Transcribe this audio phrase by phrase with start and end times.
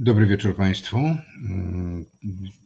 [0.00, 0.96] Dobry wieczór Państwu.
[0.96, 2.04] Mm,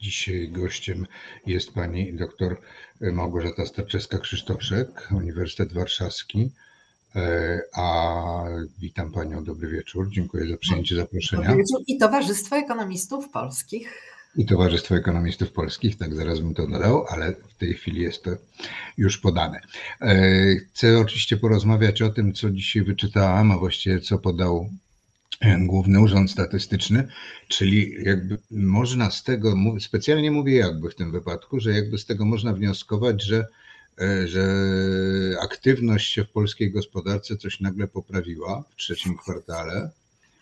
[0.01, 1.07] dzisiaj gościem
[1.47, 2.57] jest pani dr
[3.01, 6.51] Małgorzata Starczewska-Krzysztoszek, Uniwersytet Warszawski.
[7.17, 8.45] E, a
[8.79, 10.11] witam Panią, dobry wieczór.
[10.11, 11.43] Dziękuję za przyjęcie zaproszenia.
[11.43, 14.03] Dobry wieczór i Towarzystwo Ekonomistów Polskich.
[14.37, 18.31] I Towarzystwo Ekonomistów Polskich, tak zaraz bym to dodał, ale w tej chwili jest to
[18.99, 19.61] już podane.
[20.01, 20.17] E,
[20.57, 24.71] chcę oczywiście porozmawiać o tym, co dzisiaj wyczytałam, a właściwie co podał
[25.67, 27.09] Główny Urząd Statystyczny,
[27.49, 32.25] czyli jakby można z tego, specjalnie mówię jakby w tym wypadku, że jakby z tego
[32.25, 33.47] można wnioskować, że,
[34.01, 34.45] e, że
[35.43, 39.91] aktywność się w polskiej gospodarce coś nagle poprawiła w trzecim kwartale.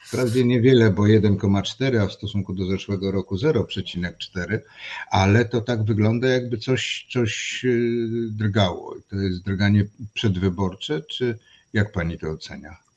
[0.07, 4.59] Wprawdzie niewiele, bo 1,4, a w stosunku do zeszłego roku 0,4,
[5.11, 7.69] ale to tak wygląda, jakby coś, coś e,
[8.31, 8.97] drgało.
[9.11, 11.39] To jest drganie przedwyborcze, czy
[11.73, 12.90] jak pani to ocenia?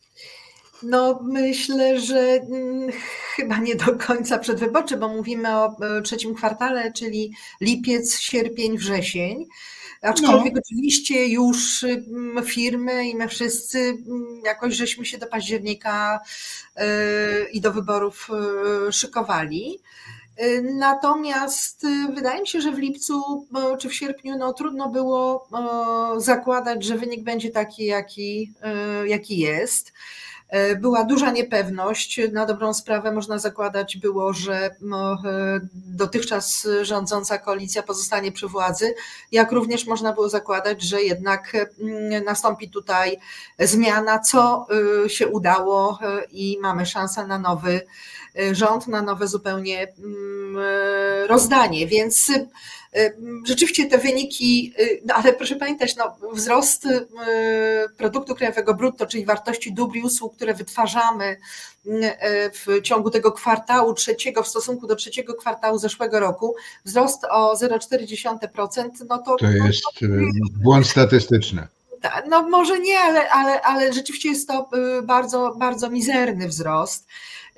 [0.83, 2.91] No, myślę, że mm,
[3.35, 9.45] chyba nie do końca przedwyborcze, bo mówimy o e, trzecim kwartale, czyli lipiec, sierpień, wrzesień.
[10.01, 10.61] Aczkolwiek no.
[10.65, 16.19] oczywiście już mm, firmy i my wszyscy mm, jakoś żeśmy się do października
[16.75, 16.87] e,
[17.49, 18.29] i do wyborów
[18.87, 19.79] e, szykowali.
[20.63, 23.47] Natomiast wydaje mi się, że w lipcu
[23.79, 25.47] czy w sierpniu no, trudno było
[26.17, 28.53] zakładać, że wynik będzie taki, jaki,
[29.05, 29.93] jaki jest.
[30.53, 32.19] E, była duża niepewność.
[32.31, 38.93] Na dobrą sprawę można zakładać było, że no, e, dotychczas rządząca koalicja pozostanie przy władzy,
[39.31, 43.17] jak również można było zakładać, że jednak mm, nastąpi tutaj
[43.59, 44.67] zmiana, co
[45.05, 45.99] e, się udało
[46.31, 47.81] i mamy szansę na nowy
[48.51, 50.57] rząd, na nowe zupełnie mm,
[51.27, 51.87] rozdanie.
[51.87, 52.31] Więc
[52.97, 53.17] Y,
[53.47, 57.07] rzeczywiście te wyniki, y, no ale proszę pamiętać, no, wzrost y,
[57.97, 61.37] produktu krajowego brutto, czyli wartości dóbr i usług, które wytwarzamy
[62.65, 66.55] w ciągu tego kwartału trzeciego w stosunku do trzeciego kwartału zeszłego roku,
[66.85, 69.35] wzrost o 0,4%, no to...
[69.35, 71.67] To jest no błąd statystyczny.
[72.01, 74.69] Tak, no może nie, ale, ale, ale rzeczywiście jest to
[75.03, 77.07] bardzo, bardzo mizerny wzrost.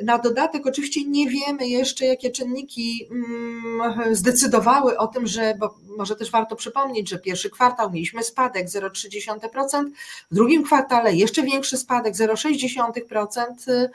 [0.03, 6.15] Na dodatek oczywiście nie wiemy jeszcze, jakie czynniki mm, zdecydowały o tym, że, bo może
[6.15, 9.85] też warto przypomnieć, że pierwszy kwartał mieliśmy spadek 0,3%,
[10.31, 13.87] w drugim kwartale jeszcze większy spadek 0,6%,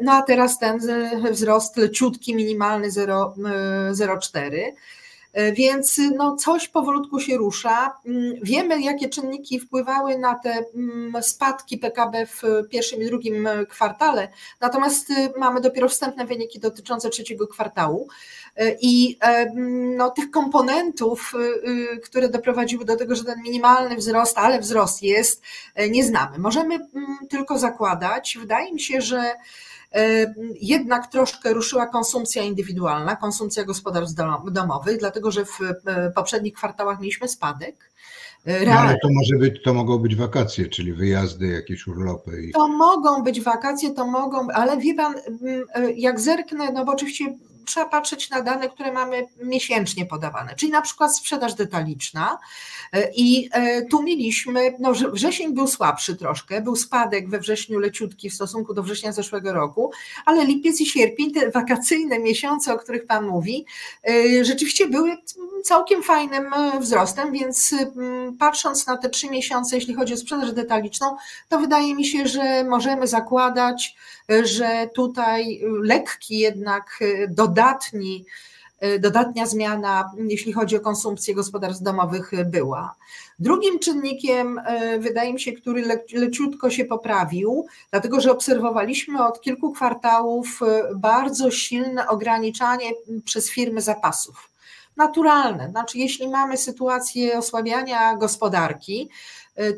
[0.00, 0.80] no a teraz ten
[1.30, 4.72] wzrost leciutki, minimalny 0,4%.
[5.32, 7.98] E, więc no, coś powolutku się rusza.
[8.06, 14.28] Mm, wiemy, jakie czynniki wpływały na te mm, spadki PKB w pierwszym i drugim kwartale,
[14.60, 18.08] natomiast y, mamy dopiero wstępne wyniki dotyczące trzeciego kwartału.
[18.56, 23.42] E, I e, mm, no, tych komponentów, y, y, które doprowadziły do tego, że ten
[23.42, 25.42] minimalny wzrost, ale wzrost jest,
[25.90, 26.38] nie znamy.
[26.38, 26.78] Możemy
[27.30, 29.34] tylko zakładać, wydaje mi się, że
[30.60, 34.16] jednak troszkę ruszyła konsumpcja indywidualna, konsumpcja gospodarstw
[34.50, 37.92] domowych, dlatego że w e, poprzednich kwartałach mieliśmy spadek.
[38.44, 42.42] E, no, ale to może być, to mogą być wakacje, czyli wyjazdy, jakieś urlopy.
[42.42, 42.52] I...
[42.52, 45.14] To mogą być wakacje, to mogą, ale wie pan,
[45.96, 47.24] jak zerknę, no bo oczywiście
[47.66, 52.38] trzeba patrzeć na dane, które mamy miesięcznie podawane, czyli na przykład sprzedaż detaliczna.
[52.92, 58.30] E, I e, tu mieliśmy, no wrzesień był słabszy troszkę, był spadek we wrześniu leciutki
[58.30, 59.92] w stosunku do września zeszłego roku,
[60.24, 63.66] ale lipiec i sierpień, te wakacyjne miesiące, o których Pan mówi,
[64.08, 65.16] e, rzeczywiście były
[65.64, 67.74] całkiem fajnym wzrostem, więc
[68.38, 71.16] patrząc na te trzy miesiące, jeśli chodzi o sprzedaż detaliczną,
[71.48, 73.96] to wydaje mi się, że możemy zakładać,
[74.42, 78.24] że tutaj lekki jednak dodatni,
[79.00, 82.94] dodatnia zmiana, jeśli chodzi o konsumpcję gospodarstw domowych, była.
[83.38, 84.60] Drugim czynnikiem,
[84.98, 90.60] wydaje mi się, który leciutko się poprawił, dlatego że obserwowaliśmy od kilku kwartałów
[90.96, 92.90] bardzo silne ograniczanie
[93.24, 94.51] przez firmy zapasów
[94.96, 95.68] naturalne.
[95.70, 99.08] Znaczy, jeśli mamy sytuację osłabiania gospodarki,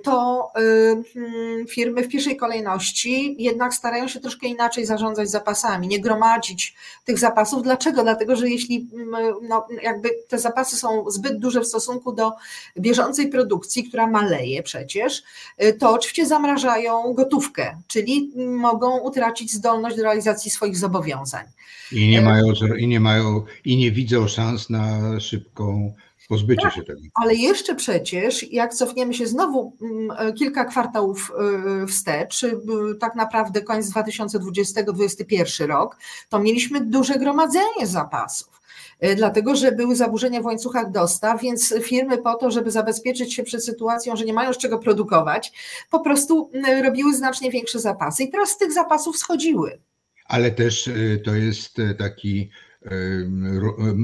[0.03, 6.01] to y, hmm, firmy w pierwszej kolejności jednak starają się troszkę inaczej zarządzać zapasami, nie
[6.01, 6.75] gromadzić
[7.05, 7.63] tych zapasów.
[7.63, 8.03] Dlaczego?
[8.03, 12.33] Dlatego, że jeśli mm, no, jakby te zapasy są zbyt duże w stosunku do
[12.79, 15.23] bieżącej produkcji, która maleje przecież,
[15.63, 21.45] y, to oczywiście zamrażają gotówkę, czyli mogą utracić zdolność do realizacji swoich zobowiązań.
[21.93, 22.45] I nie mają,
[22.79, 25.95] i nie mają, i nie widzą szans na szybką
[26.29, 27.01] Pozbycie tak, się tego.
[27.15, 31.33] Ale jeszcze przecież, jak cofniemy się znowu mm, kilka kwartałów
[31.83, 32.57] y, wstecz, y,
[33.01, 35.97] tak naprawdę koniec 2020-2021 rok,
[36.29, 38.55] to mieliśmy duże gromadzenie zapasów
[39.17, 43.65] dlatego że były zaburzenia w łańcuchach dostaw, więc firmy po to, żeby zabezpieczyć się przed
[43.65, 45.53] sytuacją, że nie mają z czego produkować,
[45.91, 46.51] po prostu
[46.85, 49.79] robiły znacznie większe zapasy i teraz z tych zapasów schodziły.
[50.25, 50.91] Ale też
[51.25, 52.51] to jest taki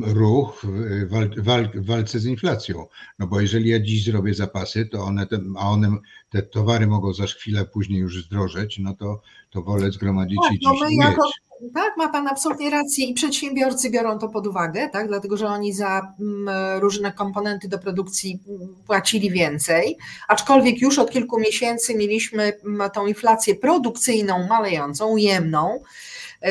[0.06, 0.66] ruch
[1.74, 2.86] w walce z inflacją.
[3.18, 5.96] No bo jeżeli ja dziś zrobię zapasy, to one, te, a one,
[6.30, 10.58] te towary mogą za chwilę później już zdrożeć, no to, to wolę zgromadzić tak, i
[10.64, 10.98] no dziś mieć.
[10.98, 11.22] Jako,
[11.74, 15.72] tak, ma Pan absolutnie rację i przedsiębiorcy biorą to pod uwagę, tak, dlatego że oni
[15.72, 19.96] za mm, różne komponenty do produkcji mm, płacili więcej,
[20.28, 25.80] aczkolwiek już od kilku miesięcy mieliśmy mm, tą inflację produkcyjną malejącą, ujemną,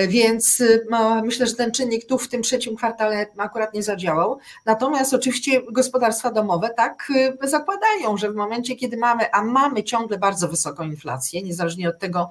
[0.08, 0.86] więc y,
[1.24, 4.40] myślę, że ten czynnik tu w tym trzecim kwartale akurat nie zadziałał.
[4.66, 7.12] Natomiast oczywiście gospodarstwa domowe tak
[7.44, 12.00] y, zakładają, że w momencie, kiedy mamy, a mamy ciągle bardzo wysoką inflację, niezależnie od
[12.00, 12.30] tego,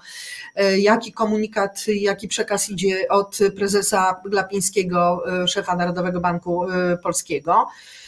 [0.54, 6.66] e, jaki komunikat, jaki przekaz idzie od prezesa Glapińskiego, e, szefa Narodowego Banku
[7.02, 7.66] Polskiego,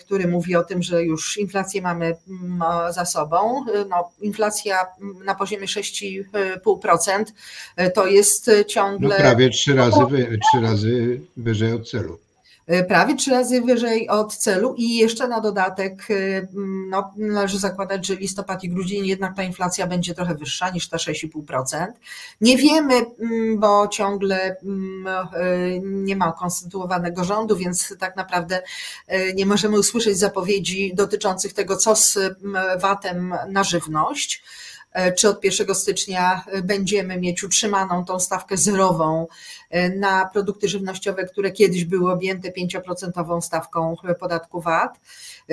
[0.00, 2.62] który mówi o tym, że już inflację mamy mm,
[2.92, 3.64] za sobą.
[3.74, 4.86] E, no, inflacja
[5.24, 7.24] na poziomie 6,5%
[7.76, 9.08] e, to jest ciągle.
[9.08, 10.00] No prawie trzy razy,
[10.50, 12.18] trzy razy wyżej od celu.
[12.66, 16.14] E, prawie trzy razy wyżej od celu i jeszcze na dodatek e,
[16.88, 20.96] no, należy zakładać, że listopad i grudzień jednak ta inflacja będzie trochę wyższa niż ta
[20.96, 21.86] 6,5%.
[22.40, 22.94] Nie wiemy,
[23.56, 24.56] bo ciągle e,
[25.82, 28.62] nie ma konstytuowanego rządu, więc tak naprawdę
[29.34, 32.18] nie możemy usłyszeć zapowiedzi dotyczących tego, co z
[32.80, 34.42] VAT-em na żywność.
[34.92, 39.26] E, czy od 1 stycznia e, będziemy mieć utrzymaną tą stawkę zerową
[39.70, 45.00] e, na produkty żywnościowe, które kiedyś były objęte 5% stawką podatku VAT,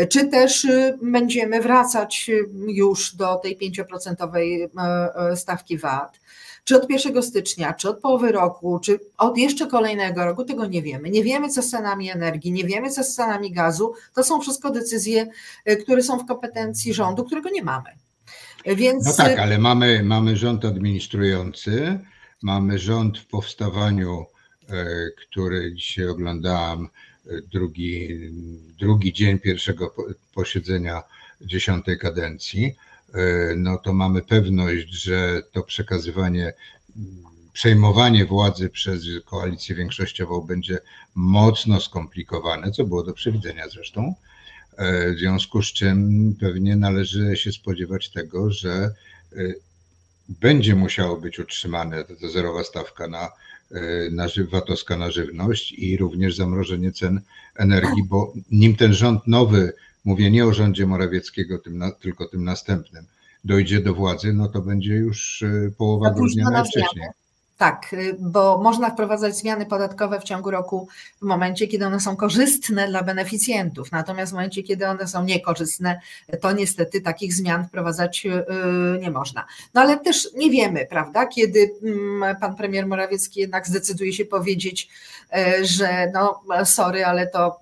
[0.09, 0.67] czy też
[1.01, 2.31] będziemy wracać
[2.67, 6.19] już do tej 5% stawki VAT.
[6.63, 10.81] Czy od 1 stycznia, czy od połowy roku, czy od jeszcze kolejnego roku, tego nie
[10.81, 11.09] wiemy.
[11.09, 13.93] Nie wiemy, co z cenami energii, nie wiemy, co z cenami gazu.
[14.13, 15.27] To są wszystko decyzje,
[15.83, 17.89] które są w kompetencji rządu, którego nie mamy.
[18.65, 19.05] Więc...
[19.05, 21.99] No tak, ale mamy, mamy rząd administrujący,
[22.41, 24.25] mamy rząd w powstawaniu,
[24.69, 24.85] e,
[25.17, 26.89] który dzisiaj oglądałam,
[27.27, 28.19] e, drugi,
[28.79, 29.95] drugi dzień pierwszego
[30.33, 31.03] posiedzenia
[31.41, 32.75] dziesiątej kadencji.
[33.13, 36.53] E, no to mamy pewność, że to przekazywanie,
[37.53, 40.79] przejmowanie władzy przez koalicję większościową będzie
[41.15, 44.13] mocno skomplikowane, co było do przewidzenia zresztą.
[44.79, 49.53] E, w związku z czym pewnie należy się spodziewać tego, że e,
[50.29, 53.29] będzie musiało być utrzymane ta zerowa stawka na,
[53.71, 57.21] e, na VAT-owska na żywność i również zamrożenie cen
[57.55, 59.73] energii, bo nim ten rząd nowy,
[60.05, 63.05] mówię nie o rządzie Morawieckiego, tym na, tylko tym następnym,
[63.43, 65.43] dojdzie do władzy, no to będzie już
[65.77, 67.05] połowa grudnia najwcześniej.
[67.59, 70.87] Tak, y, bo można wprowadzać zmiany podatkowe w ciągu roku
[71.21, 73.91] w momencie, kiedy one są korzystne dla beneficjentów.
[73.91, 75.99] Natomiast w momencie, kiedy one są niekorzystne,
[76.41, 79.45] to niestety takich zmian wprowadzać y, nie można.
[79.73, 84.89] No ale też nie wiemy, prawda, kiedy mm, pan premier Morawiecki jednak zdecyduje się powiedzieć,
[85.59, 87.59] y, że no sorry, ale to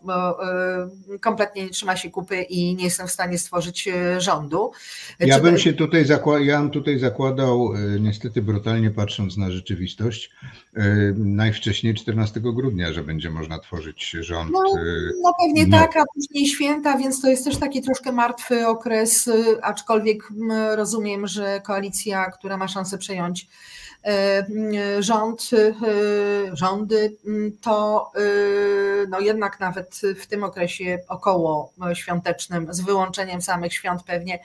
[1.22, 4.72] kompletnie nie trzyma się kupy i nie jestem w stanie stworzyć rządu.
[5.20, 10.30] Ja bym się tutaj zakładał, ja bym tutaj zakładał, niestety brutalnie patrząc na rzeczywistość, rzeczywistość
[10.76, 10.84] e,
[11.18, 14.52] najwcześniej 14 grudnia, że będzie można tworzyć rząd.
[14.52, 14.84] No, e,
[15.24, 15.78] no pewnie no.
[15.78, 20.24] tak, a później święta, więc to jest też taki troszkę martwy okres, e, aczkolwiek
[20.76, 23.48] rozumiem, że koalicja, która ma szansę przejąć
[25.00, 27.18] rząd, e, rządy,
[27.62, 28.20] to e,
[29.10, 34.40] no jednak nawet w tym okresie około świątecznym, z wyłączeniem samych świąt pewnie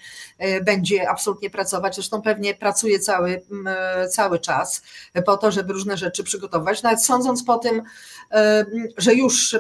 [0.65, 1.95] będzie absolutnie pracować.
[1.95, 3.43] Zresztą pewnie pracuje cały,
[4.11, 4.83] cały czas
[5.27, 6.83] po to, żeby różne rzeczy przygotować.
[6.83, 7.83] Nawet sądząc po tym,
[8.99, 9.57] że już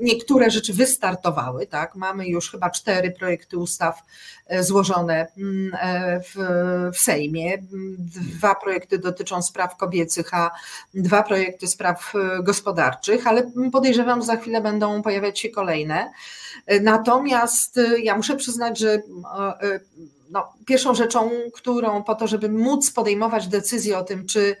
[0.00, 1.94] niektóre rzeczy wystartowały, tak?
[1.94, 4.02] Mamy już chyba cztery projekty ustaw
[4.60, 5.26] złożone
[6.24, 6.34] w,
[6.94, 7.58] w Sejmie,
[8.38, 10.50] dwa projekty dotyczą spraw kobiecych, a
[10.94, 16.12] dwa projekty spraw e, gospodarczych, ale podejrzewam, że za chwilę będą pojawiać się kolejne.
[16.66, 19.02] E, natomiast e, ja muszę przyznać, że
[20.30, 24.56] no, pierwszą rzeczą, którą po to, żeby móc podejmować decyzję o tym, czy E,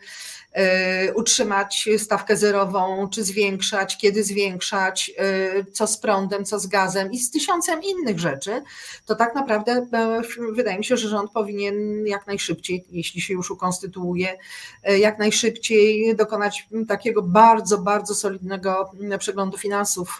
[1.14, 7.18] utrzymać stawkę zerową, czy zwiększać, kiedy zwiększać, e, co z prądem, co z gazem i
[7.18, 8.62] z tysiącem innych rzeczy,
[9.06, 13.50] to tak naprawdę e, wydaje mi się, że rząd powinien jak najszybciej, jeśli się już
[13.50, 14.38] ukonstytuuje,
[14.98, 20.18] jak najszybciej dokonać takiego bardzo, bardzo solidnego przeglądu finansów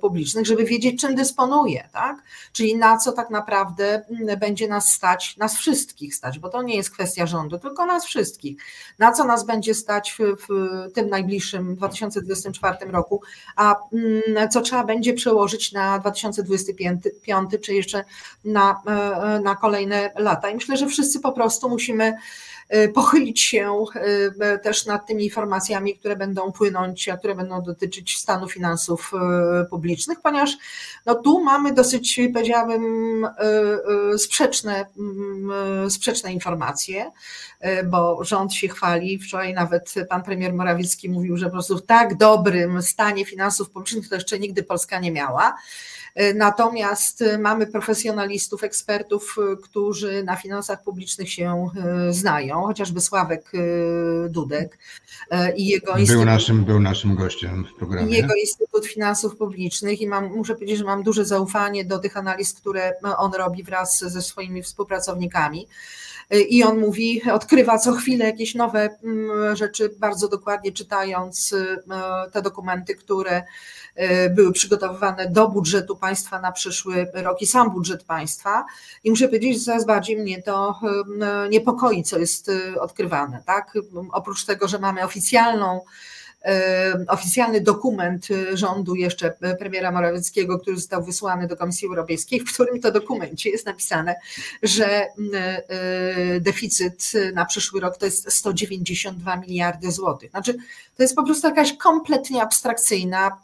[0.00, 2.16] publicznych, żeby wiedzieć, czym dysponuje, tak?
[2.52, 4.04] Czyli na co tak naprawdę
[4.40, 8.62] będzie nas stać, nas wszystkich stać, bo to nie jest kwestia rządu, tylko nas wszystkich.
[8.98, 10.46] Na co nas będzie będzie stać w,
[10.92, 13.22] tym najbliższym 2024 roku,
[13.56, 17.02] a mm, co trzeba będzie przełożyć na 2025
[17.62, 18.04] czy jeszcze
[18.44, 20.50] na, e, na kolejne lata.
[20.50, 22.14] I myślę, że wszyscy po prostu musimy
[22.94, 23.84] pochylić się
[24.62, 29.12] też nad tymi informacjami, które będą płynąć, a które będą dotyczyć stanu finansów
[29.70, 30.50] publicznych, ponieważ
[31.06, 33.26] no tu mamy dosyć, powiedziałabym,
[34.16, 37.10] sprzeczne, mm, sprzeczne informacje,
[37.84, 39.18] bo rząd się chwali.
[39.18, 44.08] Wczoraj nawet pan premier Morawiecki mówił, że po prostu w tak dobrym stanie finansów publicznych
[44.08, 45.56] to jeszcze nigdy Polska nie miała.
[46.34, 51.70] Natomiast mamy profesjonalistów, ekspertów, którzy na finansach publicznych się
[52.08, 54.78] e, znają, chociażby Sławek e, Dudek
[55.30, 56.24] e, i jego był Instytut.
[56.24, 58.16] Naszym, był naszym gościem w programie.
[58.16, 62.54] Jego Instytut Finansów Publicznych i mam, muszę powiedzieć, że mam duże zaufanie do tych analiz,
[62.54, 65.68] które on robi wraz ze swoimi współpracownikami.
[66.48, 71.54] I on mówi, odkrywa co chwilę jakieś nowe mm, rzeczy, bardzo dokładnie czytając
[72.32, 73.42] te dokumenty, które
[73.96, 78.64] E, były przygotowywane do budżetu państwa na przyszły rok i sam budżet państwa.
[79.04, 80.80] I muszę powiedzieć, że coraz bardziej mnie to
[81.50, 83.42] niepokoi, co jest e, odkrywane.
[83.46, 83.74] Tak?
[84.12, 85.80] Oprócz tego, że mamy oficjalną
[87.08, 92.92] oficjalny dokument rządu jeszcze premiera Morawieckiego, który został wysłany do Komisji Europejskiej, w którym to
[92.92, 94.14] dokumencie jest napisane,
[94.62, 95.06] że
[96.40, 100.30] deficyt na przyszły rok to jest 192 miliardy złotych.
[100.30, 100.54] Znaczy,
[100.96, 103.40] to jest po prostu jakaś kompletnie abstrakcyjna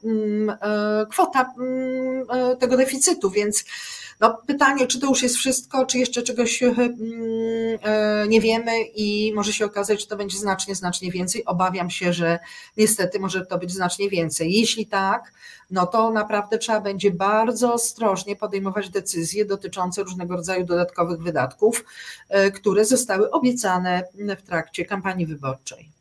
[1.11, 1.54] kwota
[2.61, 3.64] tego deficytu, więc
[4.23, 6.88] no, pytanie, czy to już jest wszystko, czy jeszcze czegoś mm,
[7.83, 11.45] e, nie wiemy i może się okazać, że to będzie znacznie, znacznie więcej.
[11.45, 12.38] Obawiam się, że
[12.76, 14.52] niestety może to być znacznie więcej.
[14.52, 15.33] Jeśli tak,
[15.71, 21.85] no to naprawdę trzeba będzie bardzo ostrożnie podejmować decyzje dotyczące różnego rodzaju dodatkowych wydatków,
[22.29, 24.05] e, które zostały obiecane
[24.38, 25.91] w trakcie kampanii wyborczej.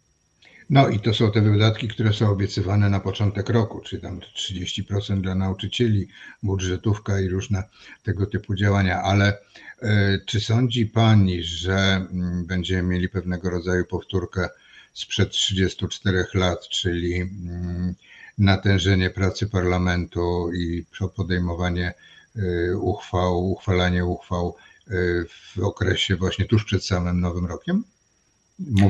[0.72, 5.22] No i to są te wydatki, które są obiecywane na początek roku, czyli tam 30%
[5.22, 6.08] dla nauczycieli,
[6.44, 7.64] budżetówka i różne
[8.04, 9.02] tego typu działania.
[9.02, 9.38] Ale
[9.82, 11.76] e, czy sądzi Pani, że
[12.12, 14.50] mm, będziemy mieli pewnego rodzaju powtórkę
[14.94, 17.96] sprzed 34 lat, czyli mm,
[18.38, 20.86] natężenie pracy parlamentu i
[21.16, 21.94] podejmowanie
[22.36, 24.56] e, uchwał, uchwalanie uchwał
[24.88, 24.92] e,
[25.30, 27.84] w okresie właśnie tuż przed samym Nowym Rokiem?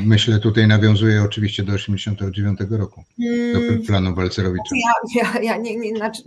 [0.06, 3.04] Myślę, tutaj nawiązuje oczywiście do 89 roku,
[3.54, 3.82] do hmm.
[3.82, 4.76] planu Balcerowicza.
[5.16, 6.24] Ja, ja, ja nie, nie, znaczy,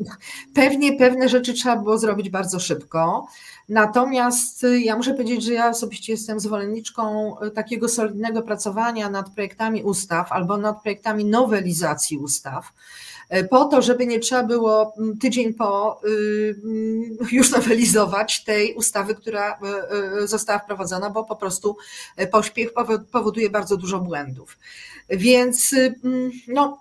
[0.55, 3.27] pewnie pewne rzeczy trzeba było zrobić bardzo szybko.
[3.69, 10.33] Natomiast ja muszę powiedzieć, że ja osobiście jestem zwolenniczką takiego solidnego pracowania nad projektami ustaw
[10.33, 12.73] albo nad projektami nowelizacji ustaw
[13.51, 19.15] po to, żeby nie trzeba było mm, tydzień po y, mm, już nowelizować tej ustawy,
[19.15, 21.77] która e, e, została wprowadzona, bo po prostu
[22.31, 22.71] pośpiech
[23.13, 24.59] powoduje bardzo dużo błędów.
[25.09, 26.79] Więc y, mm, no,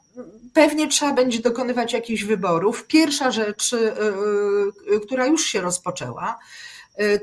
[0.53, 2.87] pewnie trzeba będzie dokonywać jakichś wyborów.
[2.87, 6.39] Pierwsza rzecz, y, która już się rozpoczęła,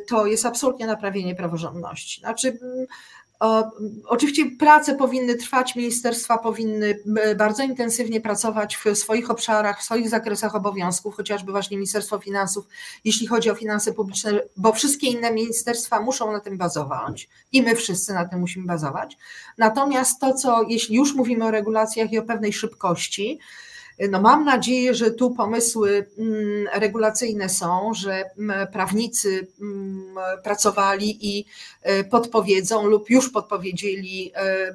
[0.09, 2.21] to jest absolutnie naprawienie praworządności.
[2.21, 2.59] Znaczy,
[4.07, 10.09] Oczywiście prace powinny trwać, ministerstwa powinny e, bardzo intensywnie pracować w swoich obszarach, w swoich
[10.09, 12.67] zakresach obowiązków, chociażby właśnie Ministerstwo Finansów,
[13.05, 17.77] jeśli chodzi o finanse publiczne, bo wszystkie inne ministerstwa muszą na tym bazować i my
[17.77, 19.17] wszyscy na tym musimy bazować.
[19.59, 23.39] Natomiast to, co jeśli już mówimy o regulacjach i o pewnej szybkości,
[24.09, 30.15] no mam nadzieję, że tu pomysły mm, regulacyjne są, że mm, prawnicy mm,
[30.45, 31.47] pracowali i
[31.83, 34.75] e, podpowiedzą lub już podpowiedzieli e,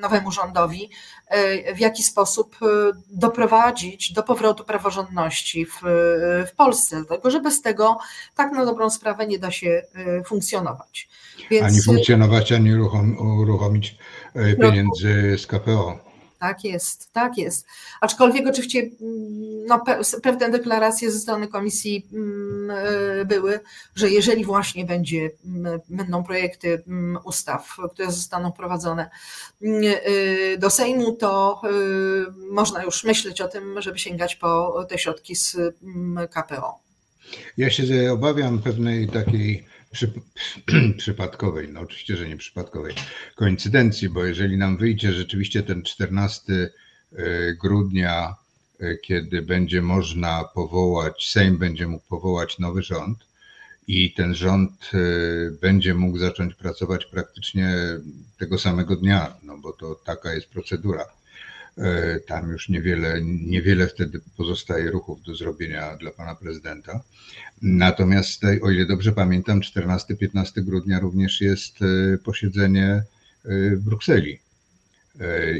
[0.00, 0.90] nowemu rządowi,
[1.28, 2.56] e, w jaki sposób
[3.10, 5.80] doprowadzić do powrotu praworządności w,
[6.52, 7.98] w Polsce, dlatego że bez tego
[8.36, 9.82] tak na dobrą sprawę nie da się
[10.26, 11.08] funkcjonować.
[11.50, 11.66] Więc...
[11.66, 12.74] Ani funkcjonować, ani
[13.18, 13.98] uruchomić
[14.60, 16.07] pieniędzy z KPO.
[16.38, 17.66] Tak jest, tak jest.
[18.00, 19.84] Aczkolwiek oczywiście mm, no,
[20.22, 22.70] pewne deklaracje ze strony komisji mm,
[23.20, 23.60] e, były,
[23.94, 26.82] że jeżeli właśnie będzie, mm, będą projekty
[27.24, 29.10] ustaw, które zostaną wprowadzone
[29.62, 31.68] e, do Sejmu, to e,
[32.52, 35.56] można już myśleć o tym, żeby sięgać po te środki z
[36.30, 36.78] KPO.
[37.56, 39.64] Ja się obawiam pewnej takiej
[39.98, 40.12] przy,
[40.98, 42.94] przypadkowej, no oczywiście, że nie przypadkowej,
[43.34, 48.34] koincydencji, bo jeżeli nam wyjdzie rzeczywiście ten 14 e, grudnia,
[48.80, 53.18] e, kiedy będzie można powołać, Sejm będzie mógł powołać nowy rząd
[53.86, 54.98] i ten rząd e,
[55.50, 57.76] będzie mógł zacząć pracować praktycznie
[58.38, 61.17] tego samego dnia, no bo to taka jest procedura
[62.26, 67.00] tam już niewiele, niewiele wtedy pozostaje ruchów do zrobienia dla pana prezydenta.
[67.62, 73.02] Natomiast, o ile dobrze pamiętam, 14-15 grudnia również jest e, posiedzenie e,
[73.76, 74.38] w Brukseli.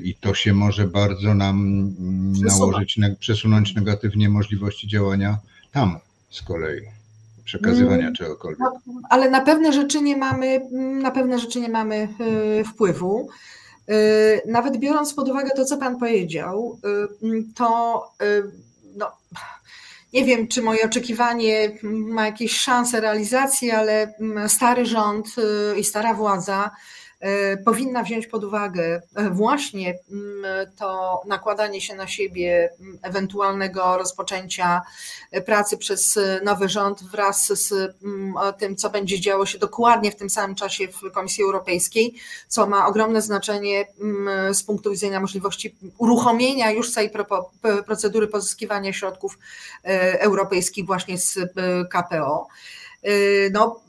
[0.02, 1.56] I to się może bardzo nam
[1.98, 5.38] mm, nałożyć, przesunąć negatywnie możliwości działania
[5.72, 5.98] tam
[6.30, 6.80] z kolei
[7.44, 8.60] przekazywania mm, czegokolwiek.
[8.60, 10.60] No, ale na pewne rzeczy nie mamy,
[11.02, 12.08] na pewne rzeczy nie mamy
[12.66, 13.28] wpływu.
[14.46, 16.80] Nawet biorąc pod uwagę to, co Pan powiedział,
[17.54, 18.02] to
[18.96, 19.12] no,
[20.12, 24.14] nie wiem, czy moje oczekiwanie ma jakieś szanse realizacji, ale
[24.48, 25.26] stary rząd
[25.76, 26.70] i stara władza
[27.64, 34.82] powinna wziąć pod uwagę e, właśnie mm, to nakładanie się na siebie mm, ewentualnego rozpoczęcia
[35.30, 37.72] e, pracy przez nowy rząd wraz z
[38.04, 42.14] mm, tym, co będzie działo się dokładnie w tym samym czasie w Komisji Europejskiej,
[42.48, 43.86] co ma ogromne znaczenie
[44.52, 47.10] z punktu widzenia możliwości uruchomienia już całej
[47.86, 49.38] procedury pozyskiwania środków
[50.18, 51.38] europejskich właśnie z
[51.90, 52.48] KPO.
[53.52, 53.80] No,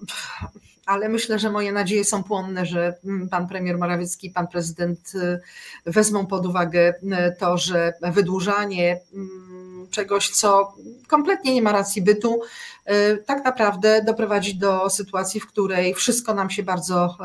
[0.89, 5.12] ale myślę, że moje nadzieje są płonne, że mm, pan premier Morawiecki i pan prezydent
[5.15, 5.39] y,
[5.86, 10.74] wezmą pod uwagę y, to, że wydłużanie mm, czegoś, co
[11.08, 16.50] kompletnie nie ma racji bytu, y, tak naprawdę doprowadzi do sytuacji, w której wszystko nam
[16.50, 17.17] się bardzo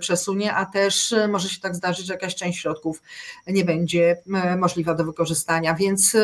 [0.00, 3.02] przesunie, a też może się tak zdarzyć, że jakaś część środków
[3.46, 4.16] nie będzie
[4.58, 5.74] możliwa do wykorzystania.
[5.74, 6.16] Więc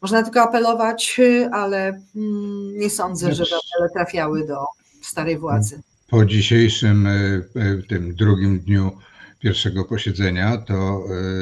[0.00, 1.20] można tylko apelować,
[1.52, 4.64] ale mm, nie sądzę, że apele trafiały do
[5.02, 5.82] starej władzy
[6.14, 7.42] po dzisiejszym e, e,
[7.88, 8.98] tym drugim dniu
[9.40, 11.00] pierwszego posiedzenia, to e,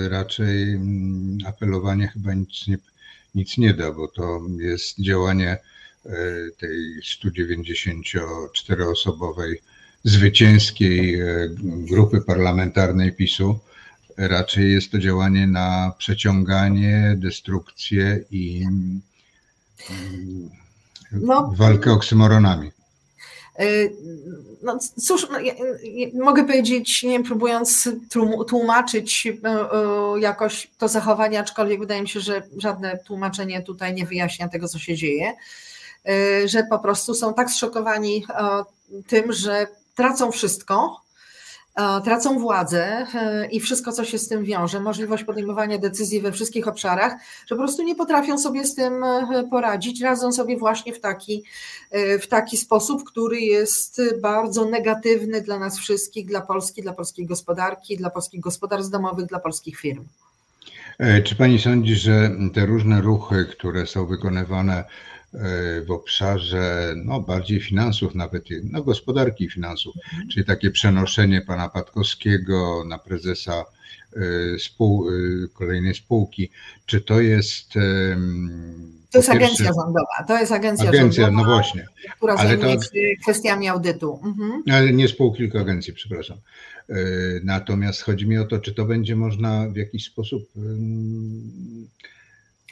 [0.08, 2.78] raczej mm, apelowanie chyba nic nie,
[3.34, 5.58] nic nie da, bo to jest działanie
[6.58, 9.54] tej 194-osobowej
[10.04, 11.20] zwycięskiej
[11.90, 13.58] grupy parlamentarnej PiSu.
[14.16, 19.00] Raczej jest to działanie na przeciąganie, destrukcję i mm,
[21.12, 22.70] no, walkę oksymoronami.
[23.60, 23.96] Y,
[24.62, 27.88] no cóż, no, ja, ja, mogę powiedzieć, nie próbując
[28.48, 34.06] tłumaczyć y, y, jakoś to zachowanie, aczkolwiek wydaje mi się, że żadne tłumaczenie tutaj nie
[34.06, 35.32] wyjaśnia tego, co się dzieje,
[36.44, 38.26] że po prostu są tak zszokowani
[39.06, 41.01] tym, że tracą wszystko,
[42.04, 46.68] tracą władzę e, i wszystko, co się z tym wiąże, możliwość podejmowania decyzji we wszystkich
[46.68, 47.12] obszarach,
[47.46, 51.44] że po prostu nie potrafią sobie z tym e, poradzić, radzą sobie właśnie w taki,
[51.90, 57.26] e, w taki sposób, który jest bardzo negatywny dla nas wszystkich, dla Polski, dla polskiej
[57.26, 60.04] gospodarki, dla polskich gospodarstw domowych, dla polskich firm.
[61.24, 64.84] Czy pani sądzi, że te różne ruchy, które są wykonywane
[65.86, 70.28] w obszarze no, bardziej finansów, nawet no, gospodarki i finansów, mhm.
[70.28, 73.64] czyli takie przenoszenie pana Patkowskiego na prezesa
[74.16, 75.12] e, spół, e,
[75.54, 76.50] kolejnej spółki.
[76.86, 77.72] Czy to jest.
[77.72, 80.24] To jest pierwsze, agencja rządowa.
[80.28, 81.86] To jest agencja, agencja rządowa, no właśnie.
[82.16, 82.90] która ale zajmuje to, się
[83.22, 84.20] kwestiami audytu.
[84.24, 84.62] Mhm.
[84.72, 86.38] Ale nie spółki, tylko agencji, przepraszam.
[86.88, 86.94] E,
[87.44, 90.52] natomiast chodzi mi o to, czy to będzie można w jakiś sposób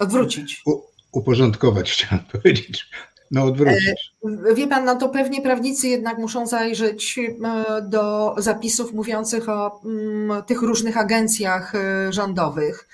[0.00, 0.62] odwrócić.
[0.66, 2.90] U, uporządkować, chciałem powiedzieć.
[3.30, 4.14] No, odwrócić.
[4.50, 9.80] E, wie pan, no to pewnie prawnicy jednak muszą zajrzeć e, do zapisów mówiących o
[9.84, 12.88] mm, tych różnych agencjach e, rządowych,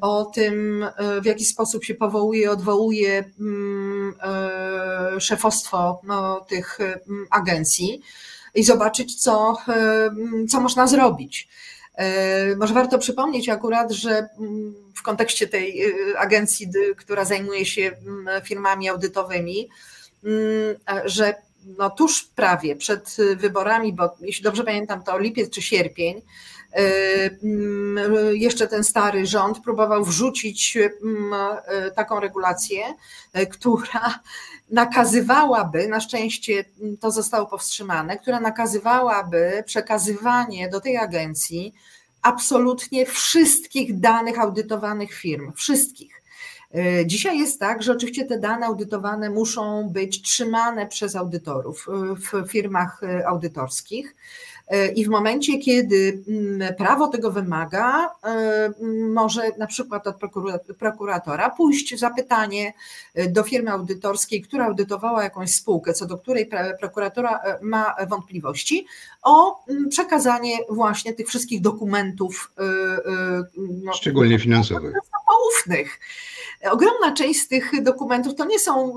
[0.00, 0.86] o tym,
[1.22, 4.14] w jaki sposób się powołuje, odwołuje mm,
[5.18, 8.00] szefostwo no, tych mm, agencji
[8.54, 9.56] i zobaczyć, co,
[10.48, 11.48] co można zrobić.
[11.98, 17.82] E, może warto przypomnieć akurat, że mm, w kontekście tej y, agencji, która zajmuje się
[17.82, 19.68] mm, firmami audytowymi,
[20.24, 21.34] mm, że
[21.78, 26.22] no tuż prawie przed wyborami, bo jeśli dobrze pamiętam, to lipiec czy sierpień,
[26.78, 27.38] y,
[28.32, 30.90] jeszcze ten stary rząd próbował wrzucić y,
[31.96, 32.80] taką regulację,
[33.50, 34.20] która
[34.70, 36.64] nakazywałaby, na szczęście
[37.00, 41.74] to zostało powstrzymane, która nakazywałaby przekazywanie do tej agencji
[42.22, 46.17] absolutnie wszystkich danych audytowanych firm, wszystkich.
[46.74, 52.14] E, dzisiaj jest tak, że oczywiście te dane audytowane muszą być trzymane przez audytorów e,
[52.14, 54.16] w firmach e, audytorskich.
[54.94, 60.16] I w momencie, kiedy mm, prawo tego wymaga, mm, może na przykład od
[60.78, 62.72] prokuratora pójść zapytanie
[63.28, 66.50] do firmy audytorskiej, która audytowała jakąś spółkę, co do której
[66.80, 68.86] prokuratora ma wątpliwości,
[69.22, 72.52] o mm, przekazanie właśnie tych wszystkich dokumentów.
[73.84, 74.94] No, Szczególnie finansowych.
[75.38, 76.00] Poufnych.
[76.70, 78.94] Ogromna część z tych dokumentów to nie są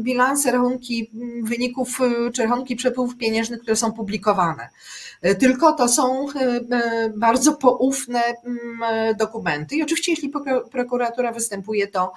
[0.00, 1.10] bilanse, rachunki
[1.42, 1.98] wyników
[2.34, 4.68] czy rachunki przepływów pieniężnych, które są publikowane.
[5.22, 6.26] E, tylko to są
[7.16, 9.76] bardzo poufne mm, dokumenty.
[9.76, 10.32] I oczywiście, jeśli
[10.70, 12.12] prokuratura występuje, to,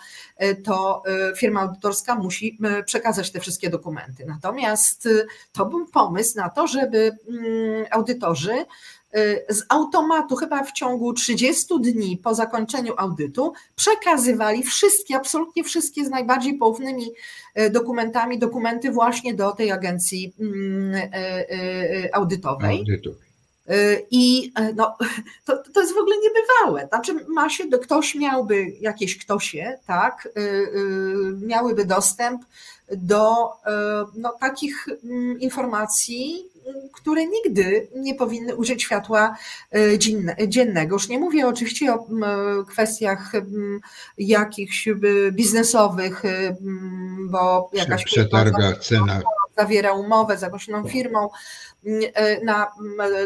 [0.63, 1.03] to
[1.37, 4.25] firma audytorska musi przekazać te wszystkie dokumenty.
[4.27, 5.07] Natomiast
[5.51, 8.65] to był pomysł na to, żeby mm, audytorzy
[9.49, 16.09] z automatu, chyba w ciągu 30 dni po zakończeniu audytu, przekazywali wszystkie, absolutnie wszystkie z
[16.09, 17.11] najbardziej poufnymi
[17.71, 21.01] dokumentami, dokumenty właśnie do tej agencji mm,
[22.13, 22.79] audytowej.
[22.79, 23.31] audytowej.
[24.11, 24.97] I no,
[25.45, 26.87] to, to jest w ogóle niebywałe.
[26.87, 30.29] Znaczy, ma się, ktoś miałby, jakieś ktosie, tak,
[31.41, 32.41] miałyby dostęp
[32.97, 33.47] do
[34.15, 36.51] no, takich mm, informacji,
[36.93, 39.35] które nigdy nie powinny użyć światła
[39.71, 39.99] e,
[40.47, 40.95] dziennego.
[40.95, 42.05] Już nie mówię oczywiście o
[42.67, 43.31] kwestiach
[44.17, 44.89] jakichś
[45.31, 46.23] biznesowych,
[47.29, 49.23] bo jakaś przetargach, cenach
[49.57, 51.29] zawiera umowę z jakąś inną firmą e,
[52.43, 52.71] na,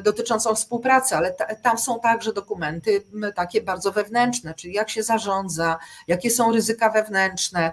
[0.03, 3.03] dotyczącą współpracy, ale ta, tam są także dokumenty
[3.35, 7.71] takie bardzo wewnętrzne, czyli jak się zarządza, jakie są ryzyka wewnętrzne.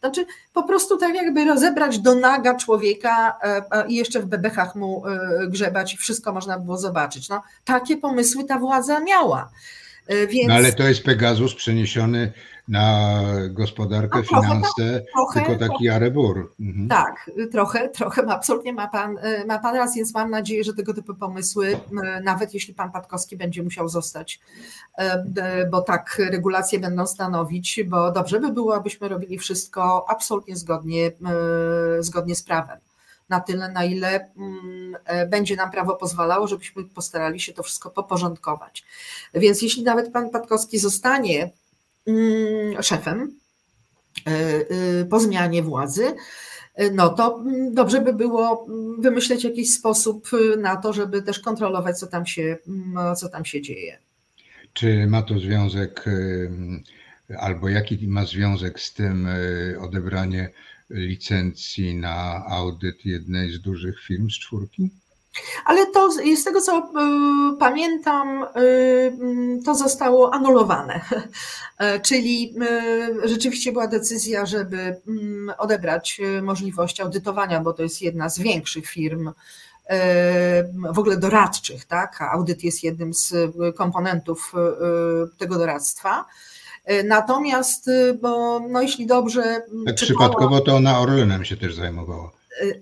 [0.00, 5.06] Znaczy po prostu tak jakby rozebrać do naga człowieka e, i jeszcze w bebechach mu
[5.06, 7.28] e, grzebać i wszystko można było zobaczyć.
[7.28, 9.50] No, takie pomysły ta władza miała.
[10.08, 10.48] Więc...
[10.48, 12.32] No ale to jest Pegasus przeniesiony
[12.70, 16.54] na gospodarkę, no, trochę, finanse, trochę, tylko taki arebur.
[16.60, 16.88] Mhm.
[16.88, 21.14] Tak, trochę, trochę absolutnie ma pan, ma pan raz, więc mam nadzieję, że tego typu
[21.14, 21.80] pomysły,
[22.24, 24.40] nawet jeśli pan Patkowski będzie musiał zostać,
[25.70, 31.12] bo tak regulacje będą stanowić, bo dobrze by było, abyśmy robili wszystko absolutnie zgodnie,
[32.00, 32.78] zgodnie z prawem
[33.28, 34.30] na tyle, na ile
[35.04, 38.84] e, będzie nam prawo pozwalało, żebyśmy postarali się to wszystko poporządkować.
[39.34, 41.50] Więc jeśli nawet pan Patkowski zostanie Mm,
[42.82, 43.36] szefem
[44.26, 46.14] e, e, po zmianie władzy,
[46.74, 51.40] e, no to mm, dobrze by było mm, wymyśleć jakiś sposób na to, żeby też
[51.40, 52.58] kontrolować, co tam się,
[53.16, 53.98] co tam się dzieje.
[54.72, 56.04] Czy ma to związek,
[57.38, 59.28] albo jaki ma związek z tym
[59.80, 60.50] odebranie
[60.90, 64.90] licencji na audyt jednej z dużych firm z czwórki?
[65.64, 66.82] Ale to z tego co y,
[67.58, 71.00] pamiętam, y, to zostało anulowane.
[71.78, 72.54] E, czyli
[73.24, 78.86] y, rzeczywiście była decyzja, żeby mm, odebrać możliwość audytowania, bo to jest jedna z większych
[78.86, 79.32] firm
[80.92, 82.22] w ogóle doradczych, tak?
[82.22, 83.34] Audyt jest jednym z
[83.76, 84.52] komponentów
[85.38, 86.24] tego doradztwa.
[86.84, 87.90] E, natomiast,
[88.20, 89.62] bo no jeśli dobrze.
[89.86, 92.30] Tak przypadkowo to ona Orlenem się też zajmowała.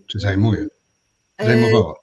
[0.07, 0.67] Czy zajmuje?
[1.39, 1.95] Zajmowała.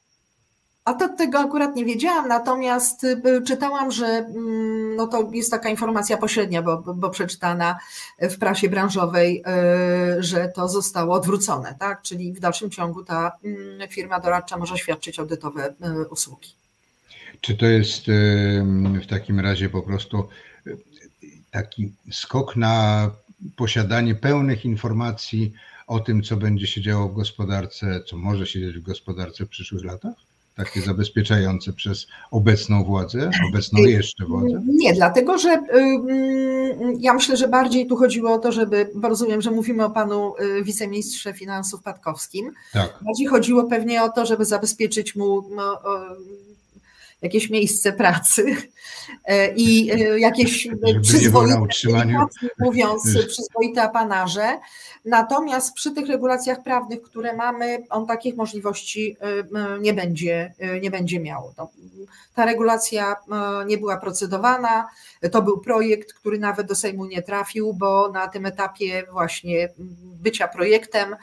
[0.86, 5.70] A to tego akurat nie wiedziałam, natomiast y, czytałam, że mm, no to jest taka
[5.70, 7.80] informacja pośrednia, bo, bo przeczytana
[8.22, 9.44] w prasie branżowej,
[10.20, 12.02] y, że to zostało odwrócone, tak?
[12.02, 16.50] Czyli w dalszym ciągu ta mm, firma doradcza może świadczyć audytowe y, usługi.
[17.42, 18.06] Czy to jest
[19.02, 20.28] w takim razie po prostu
[21.52, 23.12] taki skok na
[23.56, 25.54] posiadanie pełnych informacji
[25.88, 29.50] o tym, co będzie się działo w gospodarce, co może się dziać w gospodarce w
[29.50, 30.25] przyszłych latach?
[30.56, 34.62] Takie zabezpieczające przez obecną władzę, obecną jeszcze władzę?
[34.68, 35.64] Nie, dlatego że
[37.00, 40.34] ja myślę, że bardziej tu chodziło o to, żeby, bo rozumiem, że mówimy o panu
[40.60, 42.52] y, wiceministrze finansów Patkowskim.
[42.74, 43.00] Tak.
[43.02, 45.82] Bardziej chodziło pewnie o to, żeby zabezpieczyć mu no,
[47.22, 48.56] jakieś miejsce pracy
[49.26, 50.68] e, i e, jakieś
[51.02, 51.66] przyzwoite,
[52.60, 54.60] mówiąc, przyzwoite apanarze.
[55.06, 61.20] Natomiast przy tych regulacjach prawnych, które mamy, on takich możliwości e, nie będzie, nie będzie
[61.20, 61.54] miał.
[61.58, 61.70] No,
[62.36, 63.16] ta regulacja
[63.68, 64.88] nie była procedowana,
[65.32, 69.70] to był projekt, który nawet do Sejmu nie trafił, bo na tym etapie właśnie
[70.04, 71.16] bycia projektem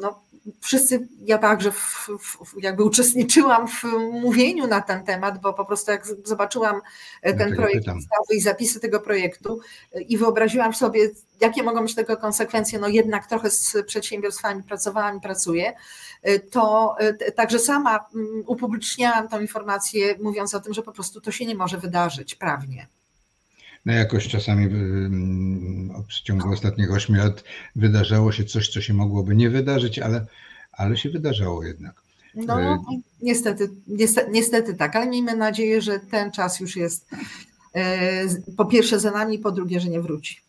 [0.00, 0.23] no,
[0.60, 5.90] wszyscy, ja także w, w, jakby uczestniczyłam w mówieniu na ten temat, bo po prostu
[5.90, 6.80] jak zobaczyłam
[7.22, 9.60] e, ten projekt ustawy i zapisy tego projektu
[9.94, 15.16] e, i wyobraziłam sobie, jakie mogą być tego konsekwencje, no jednak trochę z przedsiębiorstwami pracowałam
[15.16, 15.72] i pracuję,
[16.22, 16.96] e, to
[17.36, 21.54] także sama mm, upubliczniałam tą informację, mówiąc o tym, że po prostu to się nie
[21.54, 22.86] może wydarzyć prawnie.
[23.86, 27.44] No jakoś czasami w przeciągu ostatnich ośmiu lat
[27.76, 30.26] wydarzało się coś, co się mogłoby nie wydarzyć, ale,
[30.72, 32.04] ale się wydarzało jednak.
[32.34, 32.78] No, e,
[33.22, 37.10] niestety, niestety, niestety tak, ale miejmy nadzieję, że ten czas już jest
[37.74, 40.40] e, po pierwsze za nami, po drugie, że nie wróci.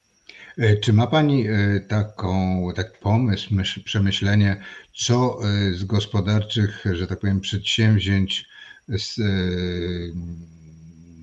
[0.57, 1.45] E, czy ma Pani
[1.87, 4.61] taką, tak pomysł, myśl, przemyślenie,
[4.93, 5.39] co
[5.73, 8.45] z gospodarczych, że tak powiem, przedsięwzięć
[8.87, 9.19] z,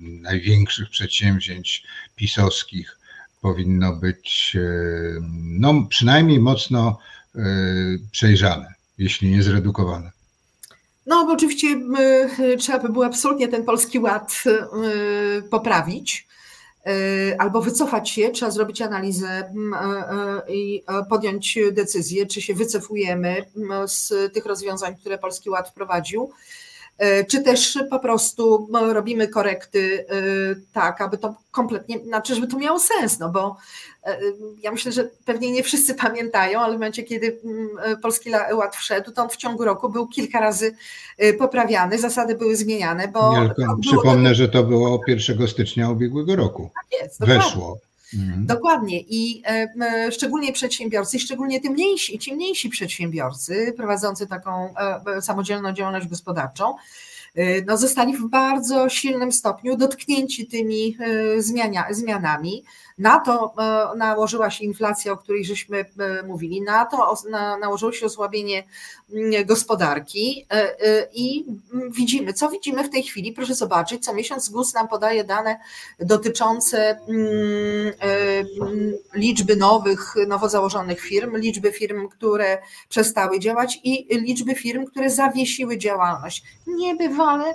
[0.03, 1.83] największych przedsięwzięć
[2.15, 2.97] pisowskich
[3.43, 4.61] powinno być e,
[5.59, 6.97] no, przynajmniej mocno
[7.35, 7.39] e,
[8.11, 10.11] przejrzane, jeśli nie zredukowane.
[11.05, 11.67] No, bo oczywiście
[12.39, 14.43] e, trzeba by było absolutnie ten polski ład
[15.51, 16.27] poprawić
[17.37, 19.53] albo wycofać się, trzeba zrobić analizę
[20.49, 23.45] i podjąć decyzję, czy się wycofujemy
[23.87, 26.31] z tych rozwiązań, które Polski Ład wprowadził,
[27.27, 30.05] czy też po prostu robimy korekty
[30.73, 33.55] tak, aby to kompletnie, znaczy, żeby to miało sens, no bo
[34.61, 37.41] ja myślę, że pewnie nie wszyscy pamiętają, ale w momencie, kiedy
[38.01, 40.75] Polski Ład wszedł, to on w ciągu roku był kilka razy
[41.39, 43.33] poprawiany, zasady były zmieniane, bo...
[43.81, 46.69] Przypomnę, że to było 1 stycznia ubiegłego roku.
[46.75, 47.77] Tak jest, Weszło.
[48.15, 48.45] Mhm.
[48.45, 54.73] Dokładnie i e, szczególnie przedsiębiorcy, szczególnie tym mniejsi, ci mniejsi przedsiębiorcy prowadzący taką
[55.15, 56.75] e, samodzielną działalność gospodarczą,
[57.35, 60.97] e, no, zostali w bardzo silnym stopniu dotknięci tymi
[61.37, 62.63] zmiania, zmianami.
[62.97, 67.15] Na to e, nałożyła się inflacja, o której żeśmy e, mówili, na to
[67.61, 68.63] nałożyło się osłabienie
[69.45, 71.45] gospodarki e, i
[71.89, 75.59] widzimy, co widzimy w tej chwili, proszę zobaczyć, co miesiąc GUS nam podaje dane
[75.99, 76.99] dotyczące
[79.13, 82.57] liczby nowych, nowo założonych firm, liczby firm, które
[82.89, 86.43] przestały działać i liczby firm, które zawiesiły działalność.
[86.67, 87.53] Niebywale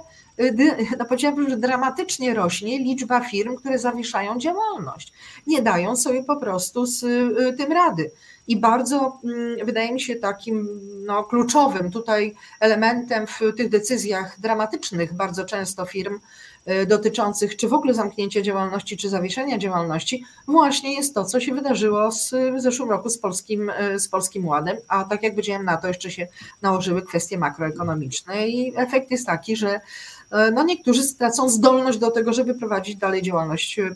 [0.98, 5.12] no powiedziałabym, że dramatycznie rośnie liczba firm, które zawieszają działalność.
[5.46, 8.10] Nie dają sobie po prostu z y, tym rady.
[8.48, 10.68] I bardzo mm, wydaje mi się takim
[11.06, 16.18] no, kluczowym tutaj elementem w tych decyzjach dramatycznych bardzo często firm
[16.68, 21.54] y, dotyczących czy w ogóle zamknięcia działalności, czy zawieszenia działalności, właśnie jest to, co się
[21.54, 25.64] wydarzyło z, w zeszłym roku z polskim, y, z polskim ładem, a tak jak powiedziałem,
[25.64, 26.26] na to jeszcze się
[26.62, 29.80] nałożyły kwestie makroekonomiczne i efekt jest taki, że
[30.30, 33.92] no niektórzy stracą zdolność do tego, żeby prowadzić dalej działalność, e,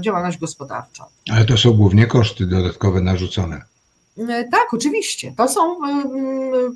[0.00, 1.04] działalność gospodarczą.
[1.30, 3.62] Ale to są głównie koszty dodatkowe narzucone.
[4.18, 5.34] E, tak, oczywiście.
[5.36, 5.76] To są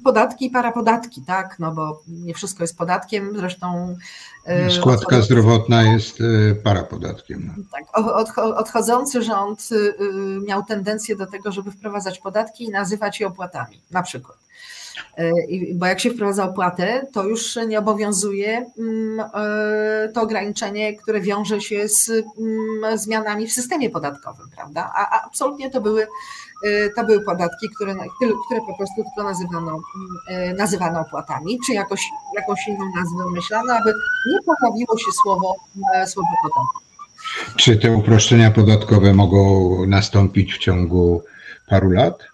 [0.04, 3.96] podatki i parapodatki, tak, no bo nie wszystko jest podatkiem, zresztą.
[4.80, 6.18] Składka zdrowotna jest
[6.64, 7.66] parapodatkiem.
[7.72, 7.84] Tak,
[8.36, 9.68] odchodzący rząd
[10.46, 14.41] miał tendencję do tego, żeby wprowadzać podatki i nazywać je opłatami, na przykład.
[15.18, 15.32] E,
[15.74, 21.60] bo jak się wprowadza opłatę, to już nie obowiązuje mm, e, to ograniczenie, które wiąże
[21.60, 24.92] się z mm, zmianami w systemie podatkowym, prawda?
[24.96, 26.06] A absolutnie to były,
[26.66, 27.94] e, to były podatki, które,
[28.46, 29.78] które po prostu tylko nazywano,
[30.30, 32.00] mm, nazywano opłatami, czy jakoś,
[32.36, 33.94] jakąś inną nazwę myślano, aby
[34.32, 35.54] nie pojawiło się słowo,
[36.06, 36.82] słowo podatek.
[37.56, 41.22] Czy te uproszczenia podatkowe mogą nastąpić w ciągu
[41.68, 42.31] paru lat?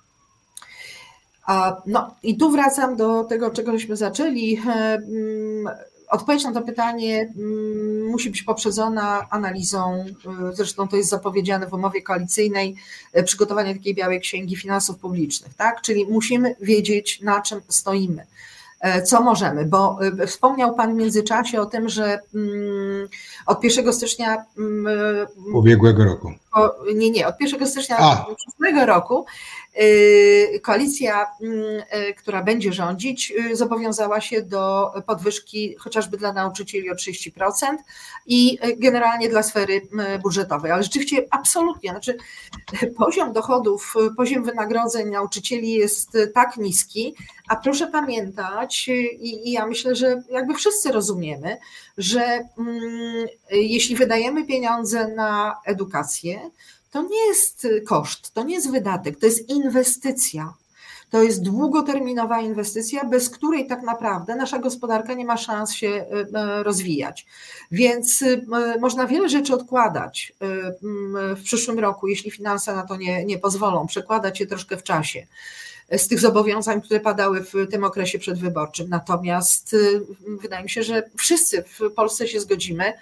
[1.87, 4.61] No i tu wracam do tego, czego żeśmy zaczęli.
[4.67, 5.69] E, mm,
[6.11, 10.05] odpowiedź na to pytanie mm, musi być poprzedzona analizą,
[10.51, 12.77] e, zresztą to jest zapowiedziane w umowie koalicyjnej,
[13.13, 15.81] e, przygotowanie takiej białej księgi finansów publicznych, tak?
[15.83, 18.27] Czyli musimy wiedzieć, na czym stoimy
[19.05, 23.09] co możemy, bo wspomniał Pan w międzyczasie o tym, że mm,
[23.47, 24.45] od 1 stycznia
[25.55, 26.33] ubiegłego roku.
[26.95, 29.27] Nie, nie, od 1 stycznia przyszłego roku
[29.81, 36.91] Y, koalicja, mm, y, która będzie rządzić, y, zobowiązała się do podwyżki chociażby dla nauczycieli
[36.91, 37.79] o 30%
[38.27, 39.81] i generalnie dla sfery
[40.23, 40.73] budżetowej.
[40.73, 42.17] Ale rzeczywiście absolutnie, znaczy
[43.05, 47.15] poziom dochodów, poziom wynagrodzeń nauczycieli jest tak niski,
[47.49, 51.57] a proszę pamiętać, i, i ja myślę, że jakby wszyscy rozumiemy,
[51.99, 52.21] że
[52.59, 56.48] mm, jeśli wydajemy pieniądze na edukację,
[56.91, 60.55] to nie jest koszt, to nie jest wydatek, to jest inwestycja.
[61.11, 66.05] To jest długoterminowa inwestycja, bez której tak naprawdę nasza gospodarka nie ma szans się e,
[66.35, 67.27] e, rozwijać.
[67.71, 70.33] Więc e, można wiele rzeczy odkładać
[71.37, 75.27] w przyszłym roku, jeśli finanse na to nie, nie pozwolą, przekładać je troszkę w czasie
[75.93, 78.89] z tych zobowiązań, które padały w tym okresie przedwyborczym.
[78.89, 79.77] Natomiast
[80.41, 82.93] wydaje mi się, że wszyscy w Polsce się zgodzimy,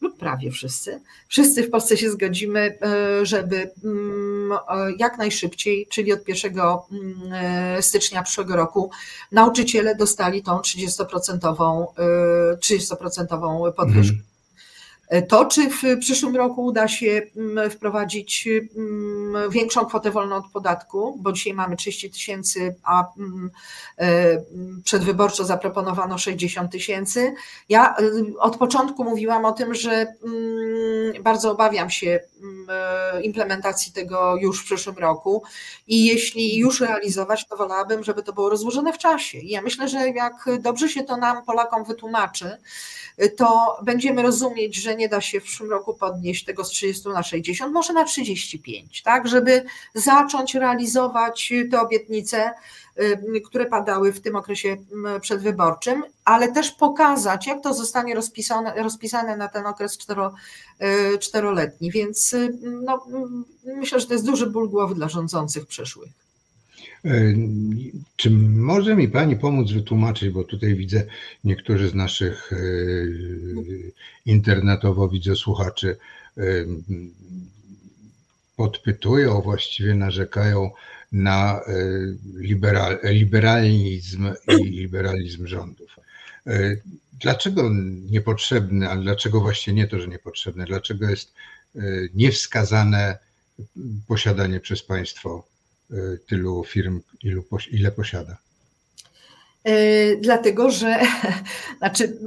[0.00, 6.12] lub prawie wszyscy, wszyscy w Polsce się zgodzimy, e, żeby mm, e, jak najszybciej, czyli
[6.12, 8.90] od 1 mm, e, stycznia przyszłego roku,
[9.32, 11.86] nauczyciele dostali tą 30%,
[12.60, 12.94] 30
[13.76, 14.27] podwyżkę.
[15.10, 15.26] Mhm.
[15.26, 21.18] To, czy w przyszłym roku uda się mm, wprowadzić mm, większą kwotę wolną od podatku,
[21.20, 23.50] bo dzisiaj mamy 30 tysięcy, a mm,
[23.98, 24.42] e,
[24.84, 27.34] przedwyborczo zaproponowano 60 tysięcy.
[27.68, 28.02] Ja e,
[28.38, 30.06] od początku mówiłam o tym, że
[31.22, 32.20] bardzo obawiam się e,
[33.22, 35.42] implementacji tego już w przyszłym roku
[35.86, 39.38] i jeśli już realizować, to wolałabym, żeby to było rozłożone w czasie.
[39.38, 42.56] I ja myślę, że jak dobrze się to nam, Polakom, wytłumaczy,
[43.36, 47.22] to będziemy rozumieć, że nie da się w przyszłym roku podnieść tego z 30 na
[47.22, 52.54] 60, może na 35, tak, żeby zacząć realizować te obietnice,
[53.46, 54.76] które padały w tym okresie
[55.20, 60.34] przedwyborczym, ale też pokazać, jak to zostanie rozpisane, rozpisane na ten okres cztero,
[61.14, 61.90] y, czteroletni.
[61.90, 63.06] Więc y, no,
[63.64, 66.10] myślę, że to jest duży ból głowy dla rządzących przyszłych.
[68.16, 71.04] Czy może mi Pani pomóc wytłumaczyć, bo tutaj widzę
[71.44, 72.50] niektórzy z naszych
[74.26, 75.96] internetowo widzę słuchaczy
[78.56, 80.70] podpytują, właściwie narzekają
[81.12, 81.60] na
[82.34, 85.96] liberal, liberalizm i liberalizm rządów.
[87.12, 87.70] Dlaczego
[88.10, 91.34] niepotrzebny, ale dlaczego właśnie nie to, że niepotrzebne, dlaczego jest
[92.14, 93.18] niewskazane
[94.06, 95.48] posiadanie przez państwo
[96.26, 98.38] tylu firm, ilu, ile posiada?
[99.68, 101.00] Y, dlatego, że
[101.78, 102.18] znaczy,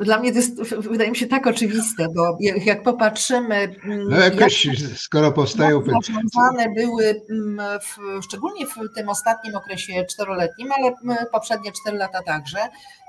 [0.00, 3.76] dla mnie to jest, wydaje mi się tak oczywiste, bo jak popatrzymy.
[3.84, 10.04] Mm, no jakoś, jak, skoro powstają zarządzane były, mm, w, szczególnie w tym ostatnim okresie
[10.10, 12.58] czteroletnim, ale mm, poprzednie cztery lata także,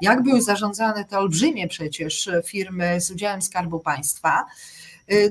[0.02, 4.46] jak były zarządzane te olbrzymie przecież firmy z udziałem Skarbu Państwa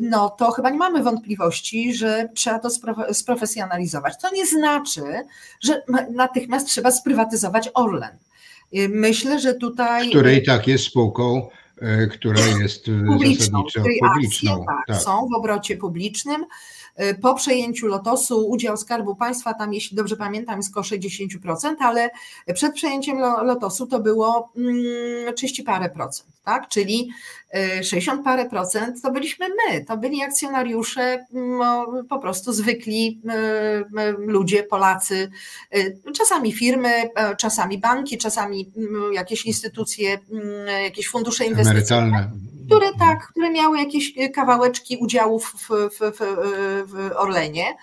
[0.01, 2.69] no to chyba nie mamy wątpliwości, że trzeba to
[3.13, 4.15] sprofesjonalizować.
[4.23, 5.03] To nie znaczy,
[5.61, 8.19] że natychmiast trzeba sprywatyzować Orlen.
[8.75, 10.09] Y, myślę, że tutaj.
[10.09, 11.49] Której tak jest spółką,
[11.83, 14.53] y, która jest publiczną, zasadniczo publiczną.
[14.53, 14.97] Akcje, tak, tak.
[14.97, 16.47] Są w obrocie publicznym.
[17.23, 22.11] Po przejęciu Lotosu udział Skarbu Państwa tam, jeśli dobrze pamiętam, jest około 60%, ale
[22.55, 24.53] przed przejęciem Lotosu to było
[25.37, 26.69] 30 mm, parę procent, tak?
[26.69, 27.11] Czyli
[27.83, 33.21] 60 parę procent to byliśmy my, to byli akcjonariusze, no, po prostu zwykli
[34.19, 35.31] ludzie, Polacy,
[36.15, 36.91] czasami firmy,
[37.39, 38.71] czasami banki, czasami
[39.13, 40.19] jakieś instytucje,
[40.85, 42.31] jakieś fundusze inwestycyjne
[42.67, 46.21] które tak, które miały jakieś kawałeczki udziałów w, w, w,
[46.87, 47.77] w, Orlenie,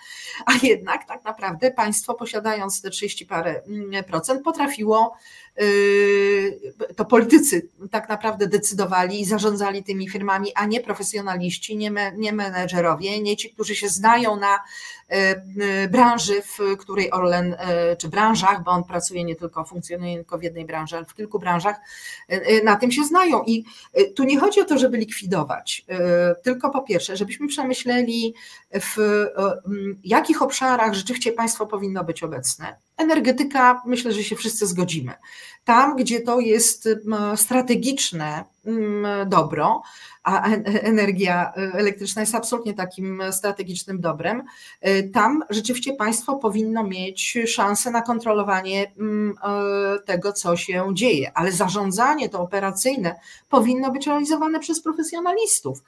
[0.46, 3.62] a jednak tak naprawdę państwo posiadając te 30 parę
[4.06, 5.16] procent potrafiło
[6.96, 12.32] to politycy tak naprawdę decydowali i zarządzali tymi firmami, a nie profesjonaliści, nie, me, nie
[12.32, 14.58] menedżerowie, nie ci, którzy się znają na
[15.10, 15.16] yy,
[15.56, 17.56] yy, branży, w której Orlen,
[17.98, 21.38] czy branżach, bo on pracuje nie tylko, funkcjonuje tylko w jednej branży, ale w kilku
[21.38, 21.76] branżach,
[22.64, 23.42] na tym się znają.
[23.46, 23.64] I
[24.16, 25.86] tu nie chodzi o to, żeby likwidować,
[26.42, 28.34] tylko po pierwsze, żebyśmy przemyśleli,
[28.74, 28.96] w
[30.04, 32.76] jakich obszarach rzeczywiście państwo powinno być obecne.
[32.96, 35.12] Energetyka, myślę, że się wszyscy zgodzimy.
[35.64, 36.88] Tam, gdzie to jest
[37.36, 38.44] strategiczne
[39.26, 39.82] dobro,
[40.24, 40.48] a
[40.92, 44.42] energia elektryczna jest absolutnie takim strategicznym dobrem,
[44.86, 48.92] y, tam rzeczywiście państwo powinno mieć szansę na kontrolowanie e,
[50.04, 53.14] tego, co się dzieje, ale zarządzanie to operacyjne
[53.48, 55.82] powinno być realizowane przez profesjonalistów.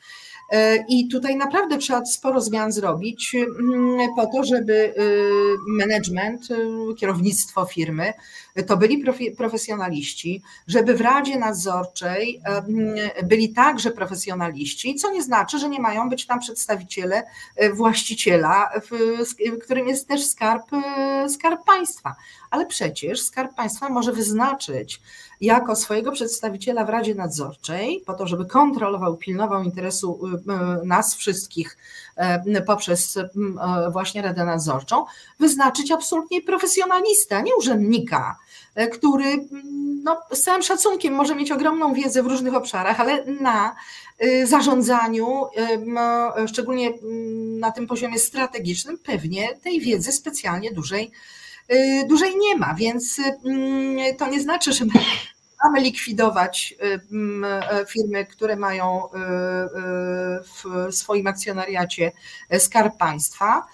[0.53, 4.95] E, I tutaj naprawdę trzeba sporo zmian zrobić mm, po to, żeby
[5.69, 6.49] management,
[6.99, 8.13] kierownictwo firmy
[8.67, 9.05] to byli
[9.37, 12.41] profesjonaliści, żeby w Radzie Nadzorczej
[13.23, 14.26] byli także profesjonaliści,
[14.95, 17.23] co nie znaczy, że nie mają być tam przedstawiciele
[17.57, 18.71] e, właściciela,
[19.63, 22.15] którym jest też skarb, e, skarb państwa.
[22.51, 25.01] Ale przecież skarb państwa może wyznaczyć
[25.41, 30.21] jako swojego przedstawiciela w Radzie Nadzorczej, po to, żeby kontrolował, pilnował interesu
[30.85, 31.79] nas wszystkich
[32.17, 33.29] e, poprzez e,
[33.91, 35.05] właśnie Radę Nadzorczą,
[35.39, 38.39] wyznaczyć absolutnie profesjonalistę, nie urzędnika,
[38.75, 39.49] e, który
[40.05, 43.77] no, z całym szacunkiem może mieć ogromną wiedzę w różnych obszarach, ale na
[44.45, 45.45] zarządzaniu,
[46.47, 46.91] szczególnie
[47.61, 51.13] na tym poziomie strategicznym, pewnie tej wiedzy specjalnie dużej
[51.73, 54.85] Y, dłużej nie ma, więc mm, to nie znaczy, że
[55.65, 59.09] mamy likwidować y, mm, e, firmy, które mają y,
[60.45, 62.13] w swoim akcjonariacie
[62.51, 63.67] e, skarb państwa.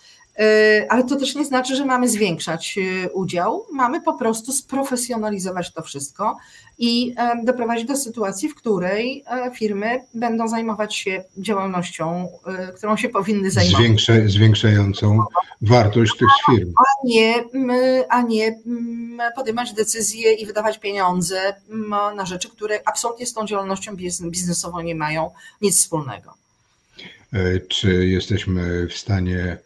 [0.88, 2.78] Ale to też nie znaczy, że mamy zwiększać
[3.14, 3.66] udział.
[3.72, 6.36] Mamy po prostu sprofesjonalizować to wszystko
[6.82, 9.24] i e, doprowadzić do sytuacji, w której
[9.58, 12.28] firmy będą zajmować się działalnością,
[12.76, 13.80] którą się powinny zajmować.
[13.80, 15.24] Zwiększa, zwiększającą
[15.60, 16.72] wartość tych firm.
[16.78, 17.44] A nie,
[18.08, 18.58] a nie
[19.36, 21.54] podejmować decyzje i wydawać pieniądze
[22.16, 23.96] na rzeczy, które absolutnie z tą działalnością
[24.30, 26.34] biznesową nie mają nic wspólnego.
[27.32, 29.58] E, czy jesteśmy w stanie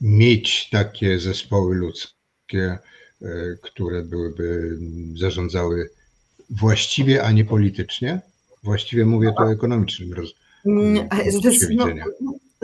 [0.00, 2.14] mieć takie zespoły ludzkie,
[2.52, 2.78] e,
[3.62, 4.78] które byłyby
[5.16, 5.90] zarządzały
[6.50, 8.20] właściwie, a nie politycznie?
[8.62, 10.34] Właściwie mówię to o ekonomicznym roz,
[10.66, 11.08] mm,
[11.76, 11.94] no,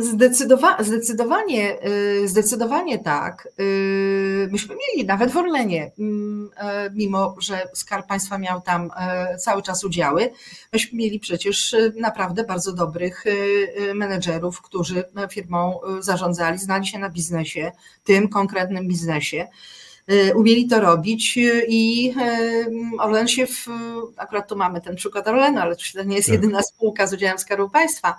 [0.01, 1.77] Zdecydowa zdecydowanie,
[2.23, 3.49] y, zdecydowanie tak.
[3.61, 9.37] Y, myśmy mieli nawet w Orlenie, mm, e, mimo że Skarb Państwa miał tam e,
[9.39, 10.31] cały czas udziały,
[10.73, 13.25] myśmy mieli przecież y, naprawdę bardzo dobrych
[13.95, 17.73] menedżerów, którzy firmą zarządzali, znali się na biznesie,
[18.05, 19.49] tym konkretnym biznesie
[20.35, 21.39] umieli to robić
[21.69, 22.15] i
[22.99, 23.67] Orlen się, w,
[24.17, 26.35] akurat tu mamy ten przykład Orlenu, ale to nie jest tak.
[26.35, 28.15] jedyna spółka z udziałem Skarbu Państwa,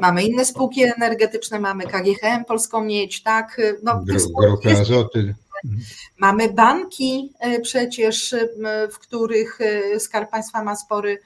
[0.00, 3.60] Mamy inne spółki energetyczne, mamy KGHM, Polską Miedź, tak?
[3.82, 4.04] No,
[4.80, 5.34] azoty.
[6.18, 7.32] Mamy banki
[7.62, 8.34] przecież,
[8.92, 9.58] w których
[9.98, 11.18] Skarb Państwa ma spory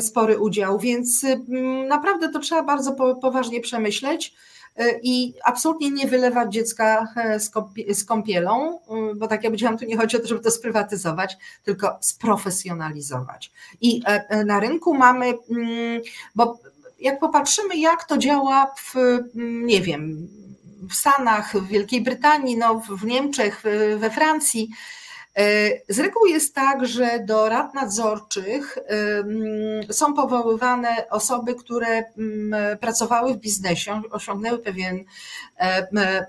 [0.00, 1.26] spory udział, więc
[1.88, 2.92] naprawdę to trzeba bardzo
[3.22, 4.34] poważnie przemyśleć
[5.02, 7.40] i absolutnie nie wylewać dziecka e,
[7.94, 11.36] z kąpielą, e, bo tak jak powiedziałam, tu nie chodzi o to, żeby to sprywatyzować,
[11.62, 13.52] tylko sprofesjonalizować.
[13.80, 14.02] I
[14.46, 15.34] na rynku mamy,
[16.34, 16.58] bo
[17.00, 18.94] jak popatrzymy, jak to działa w,
[19.64, 20.28] nie wiem,
[20.90, 23.62] w Stanach, w Wielkiej Brytanii, no, w Niemczech,
[23.98, 25.01] we Francji, E,
[25.88, 28.78] z reguły jest tak, że do rad nadzorczych
[29.90, 32.04] są powoływane osoby, które
[32.80, 35.04] pracowały w biznesie, osiągnęły pewien
[35.58, 36.26] e,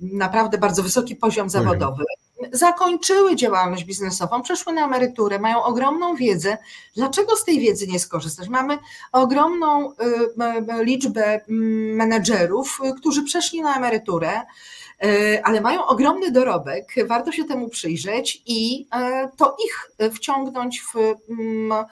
[0.00, 2.04] naprawdę bardzo wysoki poziom zawodowy.
[2.52, 6.58] Zakończyły działalność biznesową, przeszły na emeryturę, mają ogromną wiedzę.
[6.96, 8.48] Dlaczego z tej wiedzy nie skorzystać?
[8.48, 8.78] Mamy
[9.12, 9.92] ogromną
[10.82, 11.40] liczbę
[11.96, 14.85] menedżerów, którzy przeszli na emeryturę E,
[15.42, 20.94] ale mają ogromny dorobek, warto się temu przyjrzeć i e, to ich wciągnąć w
[21.30, 21.84] mm,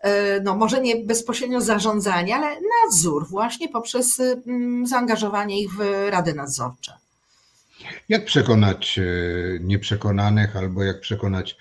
[0.00, 6.34] e, no może nie bezpośrednio zarządzanie, ale nadzór właśnie poprzez mm, zaangażowanie ich w rady
[6.34, 6.92] nadzorcze.
[8.08, 9.00] Jak przekonać
[9.60, 11.56] nieprzekonanych albo jak przekonać,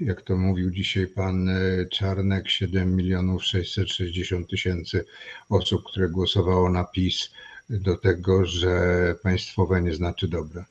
[0.00, 1.50] jak to mówił dzisiaj pan
[1.90, 5.04] Czarnek, 7 milionów 660 tysięcy
[5.50, 7.30] osób, które głosowało na PiS,
[7.70, 10.64] do tego, że państwowe nie znaczy dobre?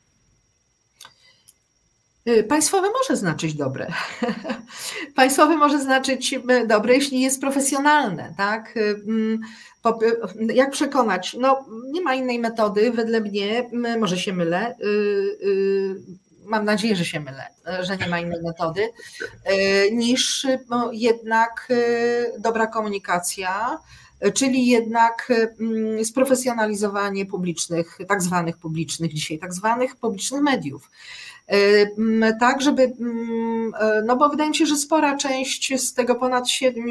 [2.27, 3.87] Y, państwowe może znaczyć dobre.
[5.15, 8.77] Państwowe może znaczyć y, dobre, jeśli jest profesjonalne, tak?
[8.77, 9.41] Y, mm,
[10.53, 11.33] jak przekonać?
[11.39, 13.69] No, nie ma innej metody, wedle mnie,
[13.99, 14.75] może się mylę,
[16.45, 17.47] mam nadzieję, że się mylę,
[17.79, 18.89] że nie ma innej metody,
[19.91, 20.47] niż
[20.91, 21.67] jednak
[22.39, 23.77] dobra komunikacja,
[24.33, 30.89] czyli jednak mm, sprofesjonalizowanie publicznych, tak zwanych publicznych dzisiaj, tak zwanych publicznych mediów.
[31.51, 36.49] Y, tak, żeby, e, no bo wydaje mi się, że spora część z tego ponad
[36.49, 36.83] 7,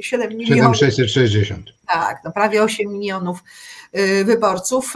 [0.00, 0.76] 7 milionów.
[0.76, 1.66] 7660.
[1.86, 3.38] Tak, no prawie 8 milionów
[3.98, 4.94] y, wyborców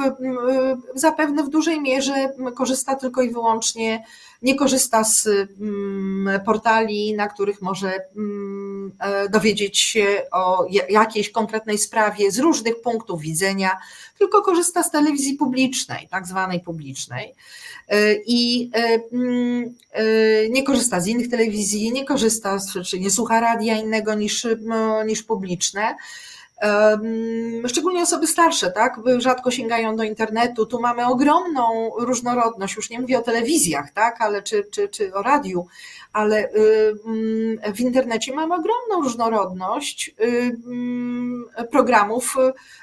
[0.95, 4.05] zapewne w dużej mierze korzysta tylko i wyłącznie,
[4.43, 5.29] nie korzysta z
[6.45, 8.01] portali, na których może e,
[9.31, 13.71] dowiedzieć się o jakiejś konkretnej sprawie z różnych punktów widzenia,
[14.19, 17.35] tylko korzysta z telewizji publicznej, tak zwanej publicznej.
[18.27, 23.41] I i e, mm, e, nie korzysta z innych telewizji, nie korzysta, czy nie słucha
[23.41, 24.47] radia innego niż,
[25.07, 25.97] niż publiczne.
[27.69, 29.01] Szczególnie osoby starsze, tak?
[29.19, 30.67] Rzadko sięgają do internetu.
[30.67, 34.21] Tu mamy ogromną różnorodność, już nie mówię o telewizjach, tak?
[34.21, 35.67] Ale czy, czy, czy o radiu,
[36.13, 36.51] ale
[37.75, 40.15] w internecie mamy ogromną różnorodność
[41.71, 42.37] programów,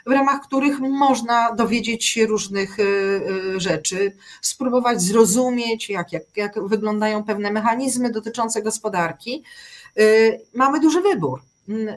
[0.06, 6.68] w ramach których można dowiedzieć się różnych y, y, rzeczy, spróbować zrozumieć, jak, jak, jak
[6.68, 9.44] wyglądają pewne mechanizmy dotyczące gospodarki.
[10.00, 11.42] Y, mamy duży wybór.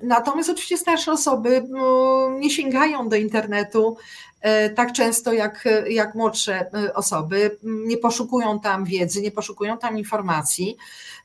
[0.02, 3.96] Natomiast oczywiście starsze osoby no, nie sięgają do internetu
[4.40, 9.98] e, tak często jak, jak młodsze e, osoby, nie poszukują tam wiedzy, nie poszukują tam
[9.98, 10.76] informacji,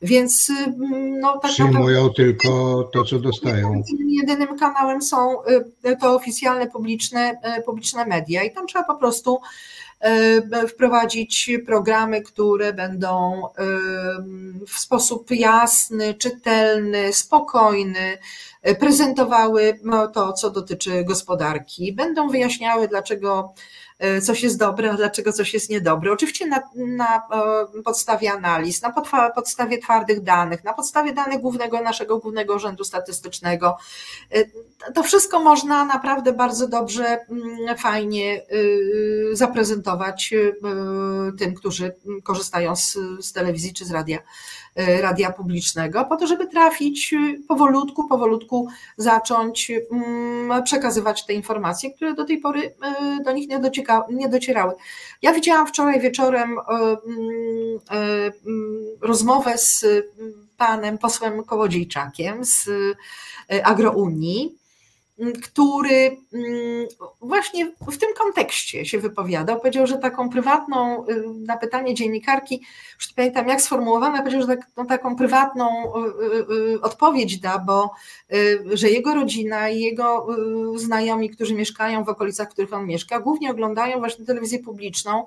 [0.02, 0.52] więc
[1.22, 3.84] no, tak Przyjmują naprawdę, tylko to, co dostają.
[4.08, 5.44] Jedynym kanałem są
[5.84, 9.40] e, to oficjalne publiczne, publiczne media i tam trzeba po prostu
[9.89, 9.89] E,
[10.70, 13.66] wprowadzić programy, które będą e,
[14.68, 18.18] w sposób jasny, czytelny, spokojny
[18.62, 19.80] e, prezentowały
[20.14, 23.54] to, co dotyczy gospodarki, będą wyjaśniały, dlaczego
[24.22, 26.12] coś jest dobre, a dlaczego coś jest niedobre.
[26.12, 27.22] Oczywiście na, na
[27.86, 28.94] podstawie analiz, na
[29.36, 33.78] podstawie twardych danych, na podstawie danych głównego, naszego Głównego Urzędu Statystycznego.
[34.96, 38.46] To wszystko można naprawdę bardzo dobrze, mm, fajnie
[39.32, 40.34] zaprezentować
[41.40, 44.20] tym, którzy korzystają z, z telewizji czy z radia,
[44.76, 47.16] radia publicznego, po to, żeby trafić
[47.48, 48.68] powolutku, powolutku
[48.98, 52.76] zacząć mm, przekazywać te informacje, które do tej pory
[53.26, 54.74] do nich nie, docieka, nie docierały.
[55.22, 57.80] Ja widziałam wczoraj wieczorem mm,
[59.02, 59.86] rozmowę z
[60.58, 62.70] panem posłem Kołodziejczakiem z
[63.64, 64.59] Agrounii,
[65.44, 66.18] który
[67.22, 69.60] właśnie w tym kontekście się wypowiadał.
[69.60, 72.62] Powiedział, że taką prywatną, y, na pytanie dziennikarki,
[72.96, 77.92] już pamiętam jak sformułowana, powiedział, że tak, no, taką prywatną y, y, odpowiedź da, bo
[78.74, 80.28] że jego rodzina i jego
[80.76, 85.26] znajomi, którzy mieszkają w okolicach, w których on mieszka, głównie oglądają właśnie telewizję publiczną.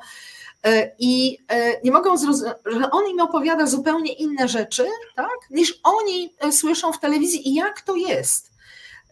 [0.98, 1.38] I
[1.84, 4.86] nie mogą zrozumieć, że on im opowiada zupełnie inne rzeczy,
[5.16, 8.51] tak, niż oni słyszą w telewizji i jak to jest.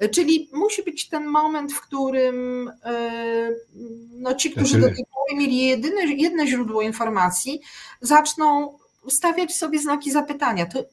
[0.09, 5.41] Czyli musi być ten moment, w którym e, no, no ci, którzy do tej pory
[5.41, 7.61] mieli jedyne, jedno źródło informacji,
[8.01, 8.79] zaczną
[9.09, 10.67] stawiać sobie znaki zapytania.
[10.67, 10.85] To,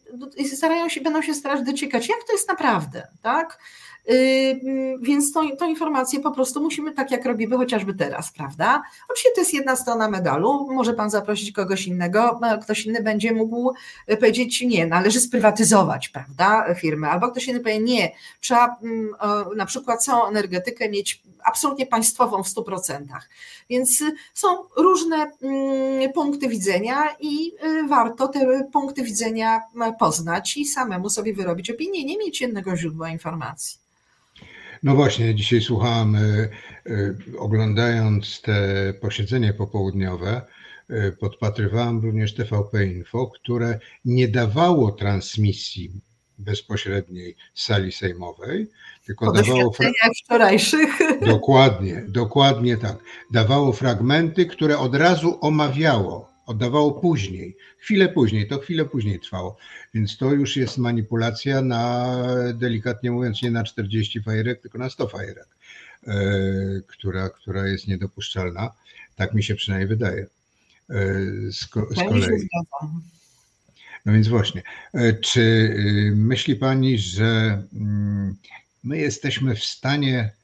[0.55, 3.59] starają się, będą się starać dociekać, jak to jest naprawdę, tak?
[4.07, 8.81] Yy, więc tą, tą informację po prostu musimy, tak jak robimy chociażby teraz, prawda?
[9.09, 13.73] Oczywiście to jest jedna strona medalu, może Pan zaprosić kogoś innego, ktoś inny będzie mógł
[14.19, 19.09] powiedzieć nie, należy sprywatyzować, prawda, firmy, albo ktoś inny powie nie, trzeba mm,
[19.55, 23.05] na przykład całą energetykę mieć absolutnie państwową w 100%.
[23.69, 24.03] Więc
[24.33, 24.47] są
[24.77, 29.61] różne mm, punkty widzenia i y, warto te punkty widzenia
[29.99, 33.87] poznać i samemu sobie wyrobić opinię, nie mieć jednego źródła informacji.
[34.83, 36.49] No właśnie, dzisiaj słuchałem, y,
[36.87, 40.41] y, oglądając te posiedzenie popołudniowe,
[40.91, 45.91] y, podpatrywałem również TVP Info, które nie dawało transmisji
[46.37, 48.67] bezpośredniej sali sejmowej,
[49.05, 49.73] tylko dawało.
[50.25, 50.89] Wczorajszych.
[51.25, 52.97] Dokładnie, dokładnie tak.
[53.31, 59.57] Dawało fragmenty, które od razu omawiało oddawało później, chwilę później, to chwilę później trwało.
[59.93, 62.15] Więc to już jest manipulacja na,
[62.53, 65.47] delikatnie mówiąc, nie na 40 fajerek, tylko na 100 fajerek,
[66.07, 66.15] e,
[66.87, 68.71] która, która jest niedopuszczalna.
[69.15, 70.27] Tak mi się przynajmniej wydaje.
[70.89, 71.13] E,
[71.51, 72.47] z, z kolei.
[74.05, 78.35] No więc właśnie, e, czy y, myśli Pani, że mm,
[78.83, 80.37] my jesteśmy w stanie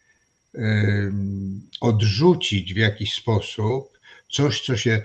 [1.82, 3.93] odrzucić w jakiś sposób
[4.34, 5.02] coś, co się.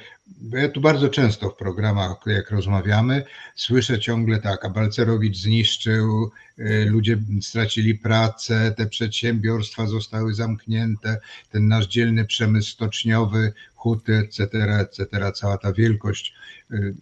[0.53, 3.25] Ja tu bardzo często w programach, jak rozmawiamy,
[3.55, 11.21] słyszę ciągle tak, a Balcerowicz zniszczył, y, ludzie stracili pracę, te przedsiębiorstwa zostały zamknięte,
[11.51, 14.45] ten nasz dzielny przemysł stoczniowy, huty, etc.,
[14.81, 16.35] etc., cała ta wielkość,
[16.73, 16.95] y,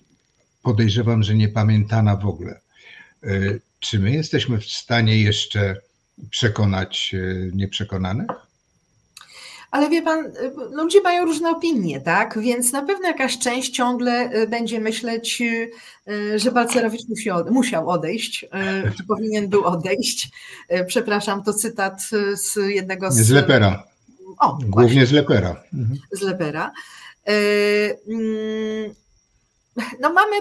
[0.63, 2.61] podejrzewam, że nie pamiętana w ogóle.
[3.25, 5.77] Y, czy my jesteśmy w stanie jeszcze
[6.31, 7.15] przekonać
[7.53, 8.46] nieprzekonanych?
[9.71, 10.33] Ale wie pan,
[10.71, 12.39] ludzie mają różne opinie, tak?
[12.39, 15.71] Więc na pewno jakaś część ciągle y, będzie myśleć, y,
[16.13, 18.47] y, że Balcerowicz musiał, musiał odejść,
[18.97, 20.31] czy powinien był odejść.
[20.87, 22.03] Przepraszam, to cytat
[22.35, 23.15] z jednego z.
[23.15, 23.85] Z Lepera.
[24.39, 25.07] O, Głównie właśnie.
[25.07, 25.63] z Lepera.
[25.75, 25.99] Mhm.
[26.13, 26.73] Z Lepera.
[28.09, 28.95] Mm,
[30.01, 30.37] no mamy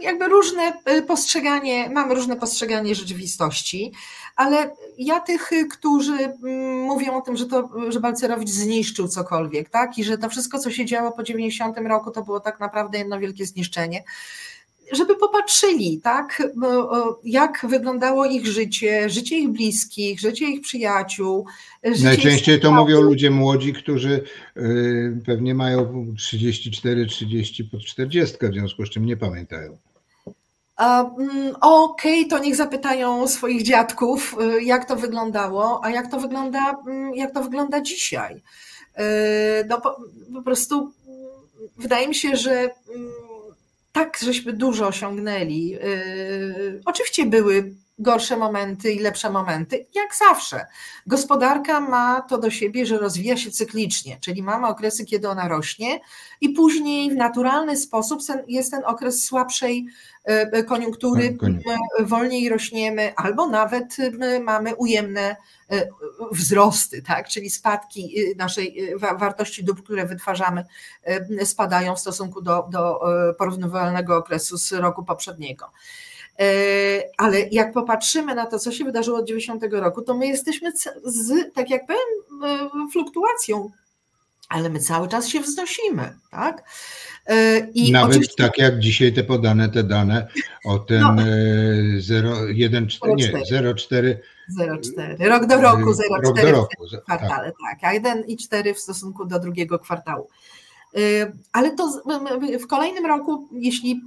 [0.00, 0.72] jakby różne
[1.06, 3.92] postrzeganie, mamy różne postrzeganie rzeczywistości
[4.40, 9.98] ale ja tych, którzy mm, mówią o tym, że, to, że Balcerowicz zniszczył cokolwiek, tak?
[9.98, 13.20] I że to wszystko, co się działo po 90 roku, to było tak naprawdę jedno
[13.20, 14.04] wielkie zniszczenie
[14.92, 16.42] żeby popatrzyli, tak,
[17.24, 21.46] jak wyglądało ich życie, życie ich bliskich, życie ich przyjaciół.
[21.84, 24.24] Życie Najczęściej ich to mówią ludzie młodzi, którzy
[24.56, 29.78] y, pewnie mają 34, 30 pod 40, w związku z czym nie pamiętają.
[30.80, 36.20] Mm, okej, okay, to niech zapytają swoich dziadków, y, jak to wyglądało, a jak to
[36.20, 38.34] wygląda, mm, jak to wygląda dzisiaj.
[38.34, 39.96] Y, no po,
[40.34, 41.18] po prostu mm,
[41.76, 42.70] wydaje mi się, że
[43.92, 45.74] tak żeśmy dużo osiągnęli.
[45.74, 50.66] Y, oczywiście były gorsze momenty i lepsze momenty, jak zawsze.
[51.06, 56.00] Gospodarka ma to do siebie, że rozwija się cyklicznie, czyli mamy okresy, kiedy ona rośnie,
[56.40, 59.86] i później w naturalny sposób jest ten okres słabszej
[60.24, 63.96] e, e, koniunktury, tak, wolniej rośniemy, albo nawet
[64.44, 65.36] mamy ujemne
[65.70, 65.88] e,
[66.32, 67.28] wzrosty, tak?
[67.28, 70.64] czyli spadki naszej wartości dóbr, które wytwarzamy,
[71.44, 73.00] spadają w stosunku do, do
[73.38, 75.70] porównywalnego okresu z roku poprzedniego.
[76.40, 80.72] E, ale jak popatrzymy na to, co się wydarzyło od 90 roku, to my jesteśmy
[81.04, 82.00] z, tak jak powiem,
[82.44, 83.70] e, fluktuacją,
[84.48, 86.64] ale my cały czas się wznosimy, tak?
[87.26, 88.42] E, I Nawet oczywiście...
[88.42, 90.28] tak jak dzisiaj te podane te dane
[90.64, 91.12] o ten no.
[91.12, 94.16] 0,1, nie, 0,4
[94.58, 95.28] 0,4.
[95.28, 96.86] Rok do roku 0,4 rok do roku.
[96.86, 97.80] w kwartale, tak.
[97.80, 100.28] tak, a 1,4 w stosunku do drugiego kwartału.
[101.52, 102.02] Ale to
[102.60, 104.00] w kolejnym roku, jeśli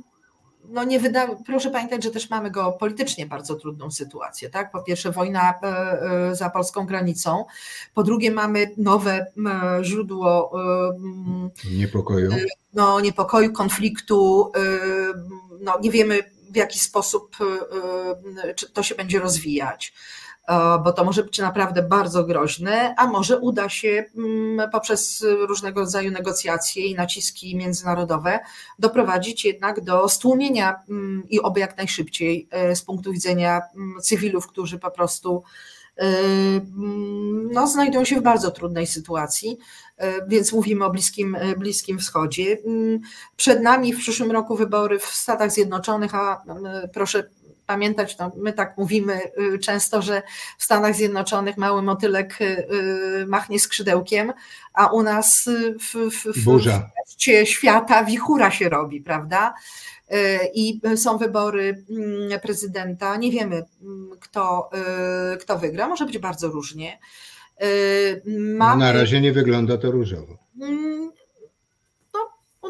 [0.69, 4.49] no nie wyda, proszę pamiętać, że też mamy go politycznie bardzo trudną sytuację.
[4.49, 4.71] Tak?
[4.71, 5.67] Po pierwsze, wojna e,
[6.29, 7.45] e, za polską granicą,
[7.93, 9.25] po drugie, mamy nowe
[9.81, 10.51] źródło
[11.71, 12.31] niepokoju,
[12.73, 14.51] no, niepokoju konfliktu.
[15.61, 17.37] No, nie wiemy, w jaki sposób
[18.73, 19.93] to się będzie rozwijać.
[20.47, 25.79] E, bo to może być naprawdę bardzo groźne, a może uda się mm, poprzez różnego
[25.79, 28.39] rodzaju negocjacje i naciski międzynarodowe
[28.79, 34.47] doprowadzić jednak do stłumienia mm, i oby jak najszybciej e, z punktu widzenia mm, cywilów,
[34.47, 35.43] którzy po prostu
[35.97, 36.05] e,
[37.51, 39.57] no, znajdują się w bardzo trudnej sytuacji,
[40.27, 42.57] więc mówimy o Bliskim, Bliskim Wschodzie.
[43.35, 46.43] Przed nami w przyszłym roku wybory w Stanach Zjednoczonych, a
[46.93, 47.29] proszę
[47.65, 49.19] pamiętać, no, my tak mówimy
[49.61, 50.21] często, że
[50.57, 52.39] w Stanach Zjednoczonych mały motylek
[53.27, 54.33] machnie skrzydełkiem,
[54.73, 55.49] a u nas
[55.79, 56.89] w, w, w, Burza.
[57.17, 59.53] w świata wichura się robi, prawda?
[60.53, 63.17] I są wybory mm, prezydenta.
[63.17, 64.69] Nie wiemy, mm, kto,
[65.39, 65.87] kto wygra.
[65.87, 66.99] Może być bardzo różnie.
[68.57, 68.85] Mamy...
[68.85, 70.37] Na razie nie wygląda to różowo.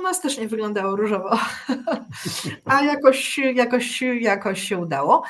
[0.04, 1.30] Mm, nas też nie wyglądało różowo,
[2.66, 5.24] a jakoś, jakoś, jakoś się udało.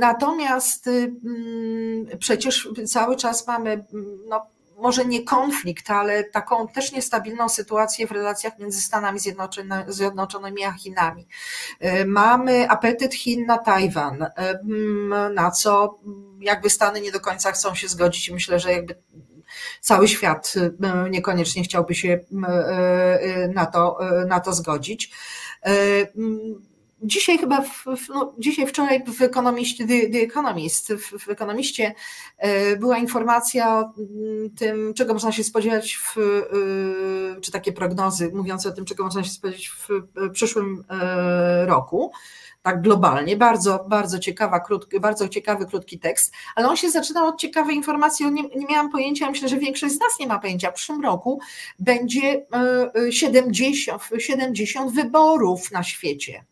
[0.00, 0.90] Natomiast
[2.18, 3.84] przecież cały czas mamy
[4.28, 4.46] no,
[4.78, 9.18] może nie konflikt, ale taką też niestabilną sytuację w relacjach między Stanami
[9.88, 11.26] Zjednoczonymi a Chinami.
[12.06, 14.26] Mamy apetyt Chin na Tajwan,
[15.34, 15.98] na co
[16.40, 18.30] jakby Stany nie do końca chcą się zgodzić.
[18.30, 18.94] Myślę, że jakby
[19.84, 20.54] cały świat
[21.10, 22.20] niekoniecznie chciałby się
[23.54, 25.10] na to, na to zgodzić.
[27.02, 31.28] Dzisiaj chyba, w, no, dzisiaj, wczoraj w Economist, The, The Economist, w, w
[32.78, 36.16] była informacja o mm, tym, czego można się spodziewać, w,
[37.40, 39.88] czy takie prognozy mówiące o tym, czego można się spodziewać w
[40.32, 40.84] przyszłym
[41.66, 42.12] roku
[42.64, 47.40] tak globalnie, bardzo, bardzo, ciekawa, krótki, bardzo ciekawy, krótki tekst, ale on się zaczynał od
[47.40, 50.74] ciekawej informacji, nie, nie miałam pojęcia, myślę, że większość z nas nie ma pojęcia, w
[50.74, 51.40] przyszłym roku
[51.78, 52.46] będzie
[53.10, 56.44] 70, 70 wyborów na świecie.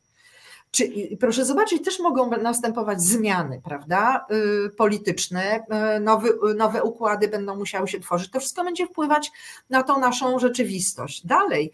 [0.70, 0.88] Czy,
[1.20, 4.26] proszę zobaczyć, też mogą następować zmiany, prawda,
[4.66, 5.64] y, polityczne,
[6.00, 8.30] nowy, nowe układy będą musiały się tworzyć.
[8.30, 9.32] To wszystko będzie wpływać
[9.70, 11.26] na tą naszą rzeczywistość.
[11.26, 11.72] Dalej,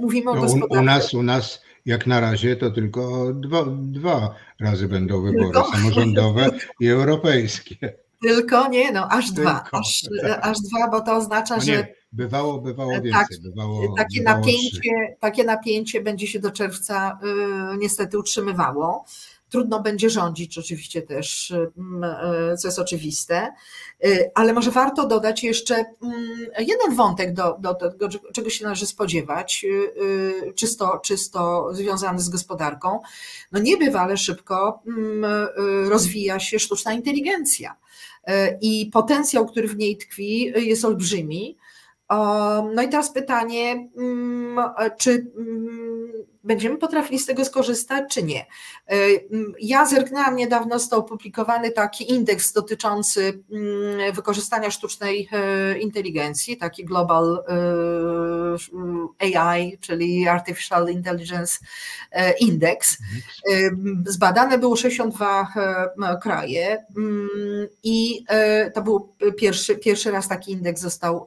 [0.00, 0.80] mówimy o no, gospodarce.
[0.80, 5.70] U nas, u nas jak na razie to tylko dwa, dwa razy będą wybory tylko?
[5.72, 6.50] samorządowe
[6.80, 7.76] i europejskie.
[8.22, 9.42] Tylko nie, no aż tylko.
[9.42, 10.08] dwa, aż,
[10.40, 13.12] aż dwa, bo to oznacza, no że Bywało, bywało więcej.
[13.12, 17.18] Tak, bywało, takie, bywało napięcie, takie napięcie będzie się do czerwca
[17.74, 19.04] y, niestety utrzymywało.
[19.50, 23.52] Trudno będzie rządzić oczywiście też, y, co jest oczywiste,
[24.04, 28.86] y, ale może warto dodać jeszcze mm, jeden wątek do, do tego, czego się należy
[28.86, 29.66] spodziewać,
[30.54, 33.00] czysto, czysto związany z gospodarką.
[33.52, 35.24] No niebywale szybko mm,
[35.88, 37.76] rozwija się sztuczna inteligencja
[38.60, 41.56] i potencjał, który w niej tkwi, jest olbrzymi.
[42.74, 44.58] No i teraz pytanie, mm,
[44.98, 45.99] czy mm,
[46.44, 48.40] będziemy potrafili z tego skorzystać, czy nie?
[48.40, 48.96] E,
[49.60, 57.44] ja zerknęłam niedawno, został opublikowany taki indeks dotyczący mm, wykorzystania sztucznej e, inteligencji, taki Global
[59.20, 61.58] e, AI, czyli Artificial Intelligence
[62.40, 62.98] Index.
[64.06, 65.52] Zbadane było 62
[66.22, 66.84] kraje
[67.82, 68.24] i
[68.74, 71.26] to był pierwszy, pierwszy raz taki indeks został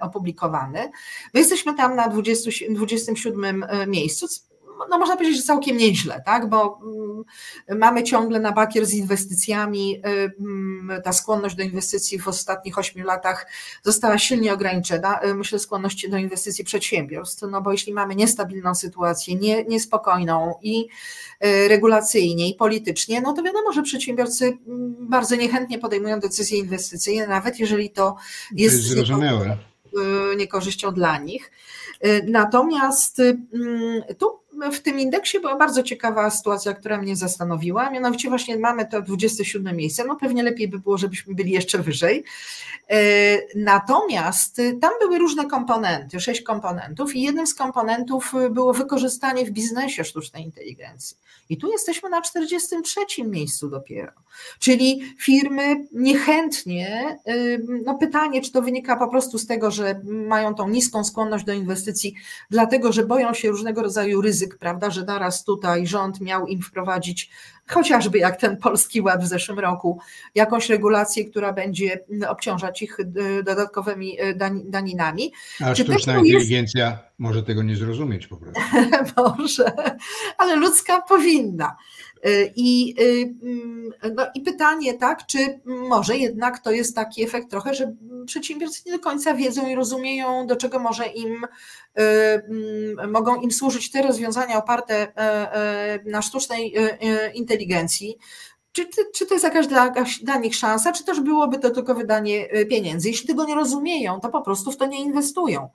[0.00, 0.90] opublikowany.
[1.34, 4.28] My jesteśmy tam na 20, 27 miejscu,
[4.90, 6.48] no można powiedzieć, że całkiem nieźle, tak?
[6.48, 7.24] bo mm,
[7.78, 9.96] mamy ciągle na bakier z inwestycjami.
[9.96, 13.46] Y, mm, ta skłonność do inwestycji w ostatnich ośmiu latach
[13.82, 15.24] została silnie ograniczona.
[15.24, 20.88] Y, myślę, skłonności do inwestycji przedsiębiorstw, no bo jeśli mamy niestabilną sytuację, nie, niespokojną i
[21.44, 27.26] y, regulacyjnie, i politycznie, no to wiadomo, że przedsiębiorcy mm, bardzo niechętnie podejmują decyzje inwestycyjne,
[27.26, 28.16] nawet jeżeli to
[28.52, 29.56] jest, to jest zrozumiałe.
[30.36, 31.50] niekorzyścią dla nich.
[32.26, 33.22] Natomiast
[34.18, 34.41] tu
[34.72, 39.76] w tym indeksie była bardzo ciekawa sytuacja, która mnie zastanowiła, mianowicie właśnie mamy to 27
[39.76, 42.24] miejsce, no pewnie lepiej by było, żebyśmy byli jeszcze wyżej.
[42.90, 42.98] E,
[43.54, 50.04] natomiast tam były różne komponenty, sześć komponentów i jednym z komponentów było wykorzystanie w biznesie
[50.04, 51.16] sztucznej inteligencji.
[51.48, 54.12] I tu jesteśmy na 43 miejscu dopiero.
[54.58, 57.18] Czyli firmy niechętnie,
[57.84, 61.52] no pytanie, czy to wynika po prostu z tego, że mają tą niską skłonność do
[61.52, 62.14] inwestycji,
[62.50, 67.30] dlatego że boją się różnego rodzaju ryzyk, prawda, że naraz tutaj rząd miał im wprowadzić
[67.68, 70.00] chociażby jak ten polski ład w zeszłym roku,
[70.34, 75.32] jakąś regulację, która będzie obciążać ich y, dodatkowymi y, daninami.
[75.60, 77.02] A Czy sztuczna inteligencja jest...
[77.18, 78.60] może tego nie zrozumieć po prostu.
[79.38, 79.72] może,
[80.38, 81.76] ale ludzka powinna.
[82.26, 82.94] Y, I,
[83.42, 87.94] mm, no i pytanie, tak, czy może jednak to jest taki efekt trochę, że
[88.26, 91.46] przedsiębiorcy nie do końca wiedzą i rozumieją, do czego może im
[91.94, 98.18] mm, mogą im służyć te rozwiązania oparte e, e, na sztucznej e, inteligencji,
[98.72, 102.54] czy, czy to jest jakaś dla, dla nich szansa, czy też byłoby to tylko wydanie
[102.56, 103.08] y, pieniędzy?
[103.08, 105.68] Jeśli tego nie rozumieją, to po prostu w to nie inwestują.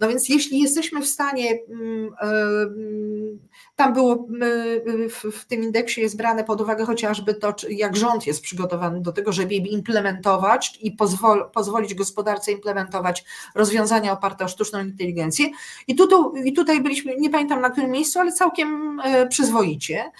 [0.00, 3.38] No więc jeśli jesteśmy w stanie, mm, y,
[3.76, 8.42] tam było y, w tym indeksie jest brane pod uwagę chociażby to, jak rząd jest
[8.42, 13.24] przygotowany do tego, żeby implementować i pozwol, pozwolić gospodarce implementować
[13.54, 15.48] rozwiązania oparte o sztuczną inteligencję.
[15.86, 20.10] I tutaj, I tutaj byliśmy, nie pamiętam na którym miejscu, ale całkiem przyzwoicie.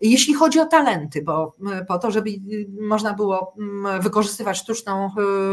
[0.00, 1.54] Jeśli chodzi o talenty, bo
[1.84, 2.30] po to, żeby
[2.80, 5.10] można było mm, wykorzystywać sztuczną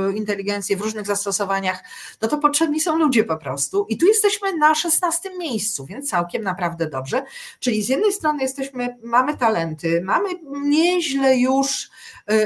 [0.09, 1.83] y, inteligencję w różnych zastosowaniach,
[2.21, 3.85] no to potrzebni są ludzie po prostu.
[3.89, 7.23] I tu jesteśmy na 16 miejscu, więc całkiem naprawdę dobrze.
[7.59, 10.29] Czyli z jednej strony jesteśmy, mamy talenty, mamy
[10.63, 11.89] nieźle już y,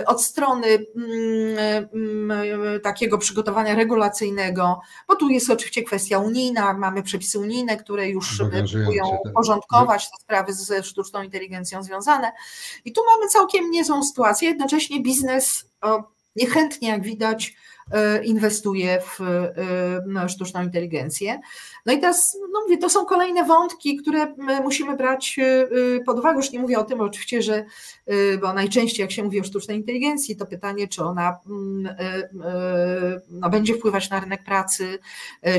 [0.06, 7.40] od strony mm, mm, takiego przygotowania regulacyjnego, bo tu jest oczywiście kwestia unijna, mamy przepisy
[7.40, 8.38] unijne, które już
[8.72, 9.34] próbują tak.
[9.34, 12.32] porządkować te sprawy ze sztuczną inteligencją związane.
[12.86, 15.66] I tu mamy całkiem niezłą sytuację, jednocześnie biznes
[16.36, 17.56] niechętnie, jak widać,
[18.24, 21.40] inwestuje w e, sztuczną inteligencję.
[21.86, 26.38] No i teraz, no mówię, to są kolejne wątki, które musimy brać e, pod uwagę.
[26.38, 27.66] Już nie mówię o tym oczywiście, że,
[28.42, 31.96] bo najczęściej jak się mówi o sztucznej inteligencji, to pytanie, czy ona mm,
[33.30, 35.00] no, będzie wpływać na rynek pracy,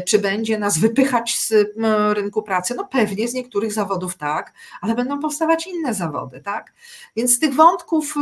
[0.07, 1.55] czy będzie nas wypychać z
[2.13, 2.75] rynku pracy.
[2.75, 6.73] No pewnie z niektórych zawodów tak, ale będą powstawać inne zawody, tak?
[7.17, 8.15] Więc z tych wątków,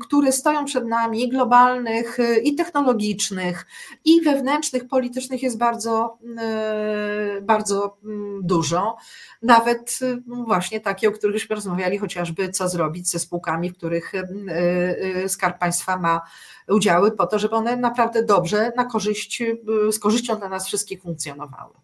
[0.00, 3.66] które stoją przed nami, globalnych i technologicznych, technologicznych
[4.04, 8.96] i wewnętrznych, politycznych jest bardzo, e, bardzo mm, dużo.
[9.42, 14.12] Nawet e, właśnie takie, o których już rozmawiali, chociażby co zrobić ze spółkami, w których
[14.14, 16.20] e, Skarb Państwa ma
[16.68, 19.42] udziały, po to, żeby one naprawdę dobrze, na korzyść,
[19.90, 21.74] z korzyścią dla nas wszystkich funkcjonowały.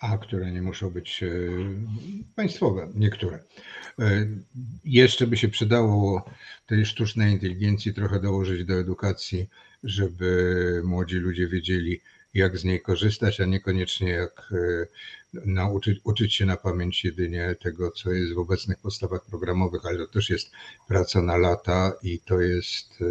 [0.00, 1.24] A które nie muszą być
[2.34, 3.38] państwowe, niektóre.
[4.84, 6.24] Jeszcze by się przydało
[6.66, 9.48] tej sztucznej inteligencji trochę dołożyć do edukacji
[9.84, 12.00] żeby młodzi ludzie wiedzieli,
[12.34, 14.86] jak z niej korzystać, a niekoniecznie jak e,
[15.46, 20.06] nauczyć uczyć się na pamięć jedynie tego, co jest w obecnych podstawach programowych, ale to
[20.06, 20.50] też jest
[20.88, 23.02] praca na lata i to jest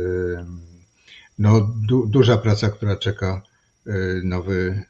[1.39, 3.41] no, du, duża praca, która czeka
[3.87, 3.91] e,
[4.23, 4.83] nowy.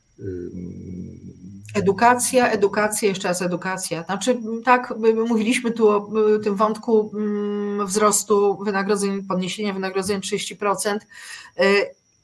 [1.75, 4.03] Edukacja, edukacja, jeszcze raz edukacja.
[4.03, 4.93] Znaczy, tak,
[5.27, 6.11] mówiliśmy tu o
[6.43, 10.95] tym wątku mm, wzrostu wynagrodzeń, podniesienia wynagrodzeń 30%.
[10.95, 11.01] Y,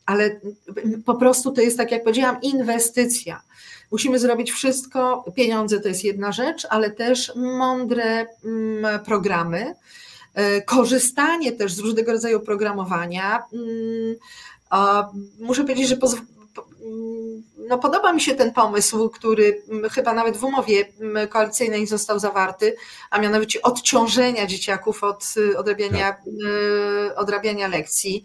[0.06, 0.40] ale
[1.06, 3.42] po prostu to jest, tak jak powiedziałam, inwestycja.
[3.92, 5.26] Musimy zrobić wszystko.
[5.36, 9.76] Pieniądze to jest jedna rzecz, ale też mądre mm, programy,
[10.58, 13.44] y, korzystanie też z różnego rodzaju programowania.
[13.54, 14.16] Mm,
[15.40, 15.98] muszę powiedzieć, że
[17.70, 20.86] no podoba mi się ten pomysł, który chyba nawet w umowie
[21.30, 22.76] koalicyjnej został zawarty,
[23.10, 26.22] a mianowicie odciążenia dzieciaków od odrabiania, tak.
[27.16, 28.24] odrabiania lekcji.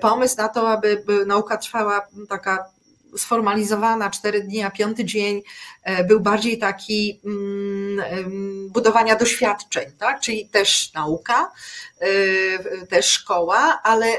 [0.00, 2.75] Pomysł na to, aby nauka trwała taka
[3.18, 5.42] sformalizowana, cztery dni, a piąty dzień
[5.82, 10.20] e, był bardziej taki mm, budowania doświadczeń, tak?
[10.20, 11.52] czyli też nauka,
[12.00, 14.18] e, też szkoła, ale e,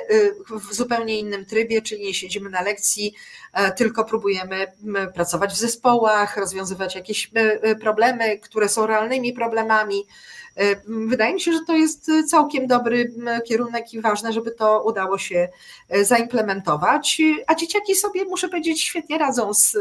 [0.49, 3.13] w zupełnie innym trybie, czyli nie siedzimy na lekcji,
[3.77, 4.67] tylko próbujemy
[5.13, 7.31] pracować w zespołach, rozwiązywać jakieś
[7.81, 10.05] problemy, które są realnymi problemami,
[10.88, 13.14] wydaje mi się, że to jest całkiem dobry
[13.47, 15.49] kierunek i ważne, żeby to udało się
[15.89, 17.22] e, zaimplementować.
[17.47, 19.78] A dzieciaki sobie, muszę powiedzieć, świetnie radzą z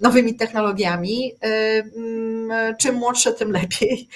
[0.00, 1.32] nowymi technologiami.
[1.42, 4.08] E, czym młodsze, tym lepiej.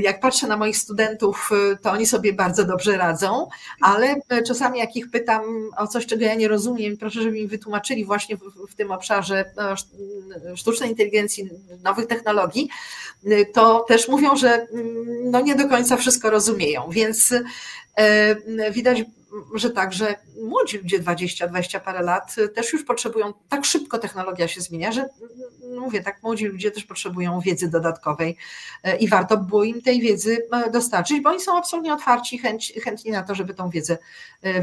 [0.00, 1.50] Jak patrzę na moich studentów,
[1.82, 3.48] to oni sobie bardzo dobrze radzą,
[3.80, 5.42] ale czasami jak ich pytam
[5.76, 8.40] o coś, czego ja nie rozumiem, proszę, żeby mi wytłumaczyli właśnie w,
[8.70, 9.44] w tym obszarze
[10.54, 11.50] sztucznej inteligencji,
[11.84, 12.68] nowych technologii,
[13.54, 17.34] to też mówią, że mm, no nie do końca wszystko rozumieją, więc
[18.72, 18.98] widać,
[19.54, 24.60] że tak, że młodzi ludzie 20-20 parę lat też już potrzebują, tak szybko technologia się
[24.60, 28.36] zmienia, że mm, mówię, tak młodzi ludzie też potrzebują wiedzy dodatkowej
[28.82, 32.72] e, i warto było im tej wiedzy e, dostarczyć, bo oni są absolutnie otwarci, chęć,
[32.84, 33.98] chętni na to, żeby tą wiedzę,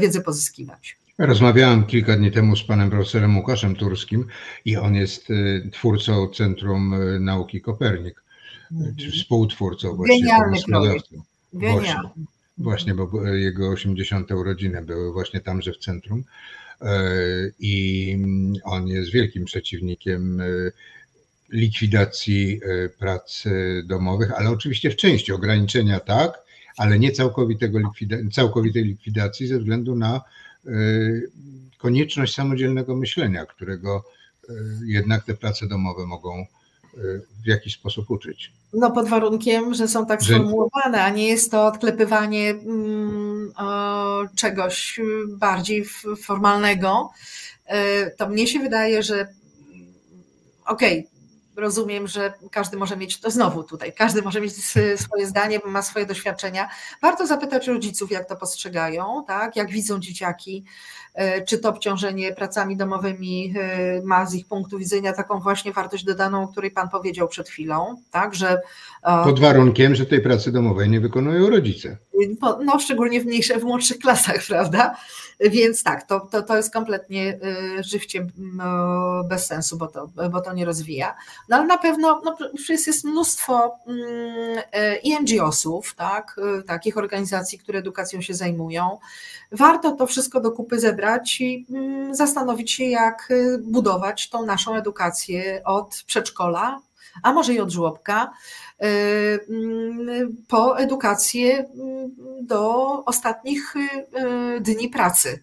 [0.00, 0.96] wiedzę pozyskiwać.
[1.18, 4.26] Rozmawiałem kilka dni temu z panem profesorem Łukaszem Turskim
[4.64, 5.28] i on jest
[5.72, 8.22] twórcą Centrum Nauki Kopernik
[8.96, 11.22] czy współtwórcą właśnie Genialny pomysłodawcą.
[11.52, 11.96] Właśnie,
[12.58, 14.30] właśnie, bo jego 80.
[14.30, 16.24] urodziny były właśnie tamże w centrum
[16.80, 17.00] e,
[17.58, 18.16] i
[18.64, 20.44] on jest wielkim przeciwnikiem e,
[21.50, 23.44] likwidacji e, prac
[23.84, 26.38] domowych, ale oczywiście w części ograniczenia tak,
[26.76, 30.20] ale nie całkowitego likwida całkowitej likwidacji ze względu na
[31.78, 34.04] konieczność samodzielnego myślenia, którego
[34.84, 36.46] jednak te prace domowe mogą
[37.44, 38.52] w jakiś sposób uczyć.
[38.72, 43.52] No pod warunkiem, że są tak sformułowane, a nie jest to odklepywanie mm,
[44.36, 45.84] czegoś bardziej
[46.22, 47.10] formalnego.
[48.16, 49.28] To mnie się wydaje, że
[50.66, 51.16] okej, okay,
[51.56, 54.52] rozumiem, że każdy może mieć, to znowu tutaj, każdy może mieć
[54.96, 56.68] swoje zdanie, ma swoje doświadczenia.
[57.02, 59.56] Warto zapytać rodziców, jak to postrzegają, tak?
[59.56, 60.64] jak widzą dzieciaki,
[61.46, 66.42] czy to obciążenie pracami domowymi e, ma z ich punktu widzenia taką właśnie wartość dodaną,
[66.42, 68.34] o której Pan powiedział przed chwilą, tak?
[68.34, 68.60] że
[69.02, 71.96] e, pod warunkiem, że tej pracy domowej nie wykonują rodzice.
[72.64, 74.96] No, szczególnie w mniejszych, w młodszych klasach, prawda?
[75.40, 77.38] Więc tak, to, to, to jest kompletnie
[77.80, 78.28] żywciem
[79.28, 81.14] bez sensu, bo to, bo to nie rozwija.
[81.48, 86.98] No ale na pewno no, przecież jest mnóstwo mm, e, i NGO-sów, tak, e, takich
[86.98, 88.98] organizacji, które edukacją się zajmują.
[89.52, 91.05] Warto to wszystko do kupy zebrać
[91.40, 96.80] i mm, zastanowić się, jak e, budować tą naszą edukację od przedszkola,
[97.22, 98.32] a może i od żłobka,
[98.78, 101.64] mm, po edukację
[102.40, 103.74] do ostatnich
[104.60, 105.40] dni pracy.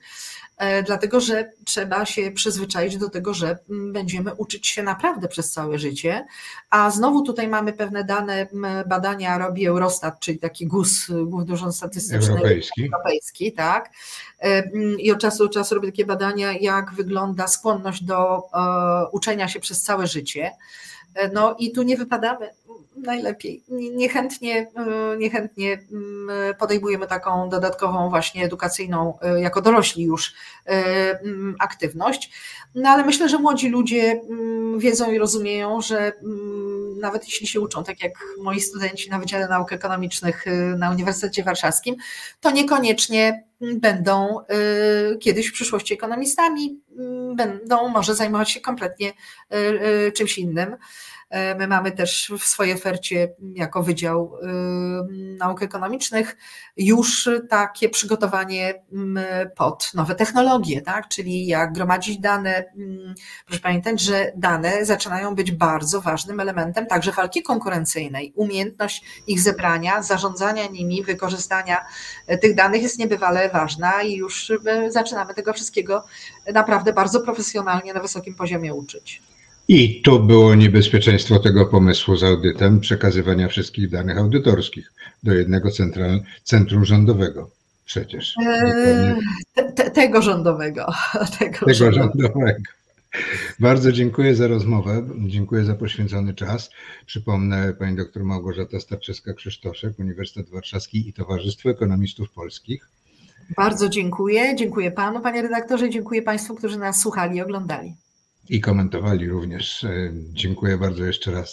[0.58, 5.52] E, dlatego że trzeba się przyzwyczaić do tego, że mm, będziemy uczyć się naprawdę przez
[5.52, 6.26] całe życie.
[6.70, 8.48] A znowu tutaj mamy pewne dane,
[8.88, 12.90] badania robi Eurostat, czyli taki GUS, Główny Urząd Statystyczny Europejski.
[12.94, 13.90] Europejski tak.
[14.40, 19.48] E, I od czasu do czasu robi takie badania, jak wygląda skłonność do e, uczenia
[19.48, 20.52] się przez całe życie.
[21.34, 22.50] No i tu nie wypadamy
[22.98, 23.64] najlepiej.
[23.70, 30.34] Niechętnie, e, niechętnie mm, podejmujemy taką dodatkową właśnie edukacyjną, e, jako dorośli już
[30.66, 32.32] mm, aktywność.
[32.76, 36.12] No ale myślę, że młodzi ludzie mm, wiedzą i rozumieją, że
[37.00, 40.46] nawet jeśli się uczą, tak jak moi studenci na Wydziale Nauk Ekonomicznych
[40.78, 41.96] na Uniwersytecie Warszawskim,
[42.42, 44.38] to niekoniecznie będą
[45.20, 46.80] kiedyś w przyszłości ekonomistami,
[47.36, 49.14] będą może zajmować się kompletnie
[50.16, 50.78] czymś innym.
[51.34, 54.48] E, my mamy też w swojej ofercie jako Wydział y,
[55.38, 56.38] Nauk Ekonomicznych
[56.78, 58.84] już takie przygotowanie
[59.56, 61.08] pod nowe technologie, tak?
[61.08, 62.66] czyli jak gromadzić dane.
[63.46, 68.34] Proszę pamiętać, że dane zaczynają być bardzo ważnym elementem także walki konkurencyjnej.
[68.36, 71.86] Umiejętność ich zebrania, zarządzania nimi, wykorzystania
[72.28, 76.06] e, tych danych jest niebywale ważna i już e, zaczynamy tego wszystkiego
[76.54, 79.33] naprawdę bardzo profesjonalnie na wysokim poziomie uczyć.
[79.68, 84.94] I to było niebezpieczeństwo tego pomysłu z audytem przekazywania wszystkich danych audytorskich
[85.24, 87.50] do jednego central, centrum rządowego.
[87.86, 88.36] Przecież.
[88.46, 89.16] Eee,
[89.76, 90.86] te, tego rządowego.
[91.40, 92.24] Tego, tego rządowego.
[92.24, 92.60] rządowego.
[93.60, 96.70] Bardzo dziękuję za rozmowę, dziękuję za poświęcony czas.
[97.06, 102.90] Przypomnę pani doktor Małgorzata Starczewska-Krzysztoszek, Uniwersytet Warszawski i Towarzystwo Ekonomistów Polskich.
[103.58, 104.56] Bardzo dziękuję.
[104.56, 107.96] Dziękuję panu, panie redaktorze, dziękuję państwu, którzy nas słuchali i oglądali
[108.50, 109.84] i komentowali również.
[109.84, 111.52] E, dziękuję bardzo jeszcze raz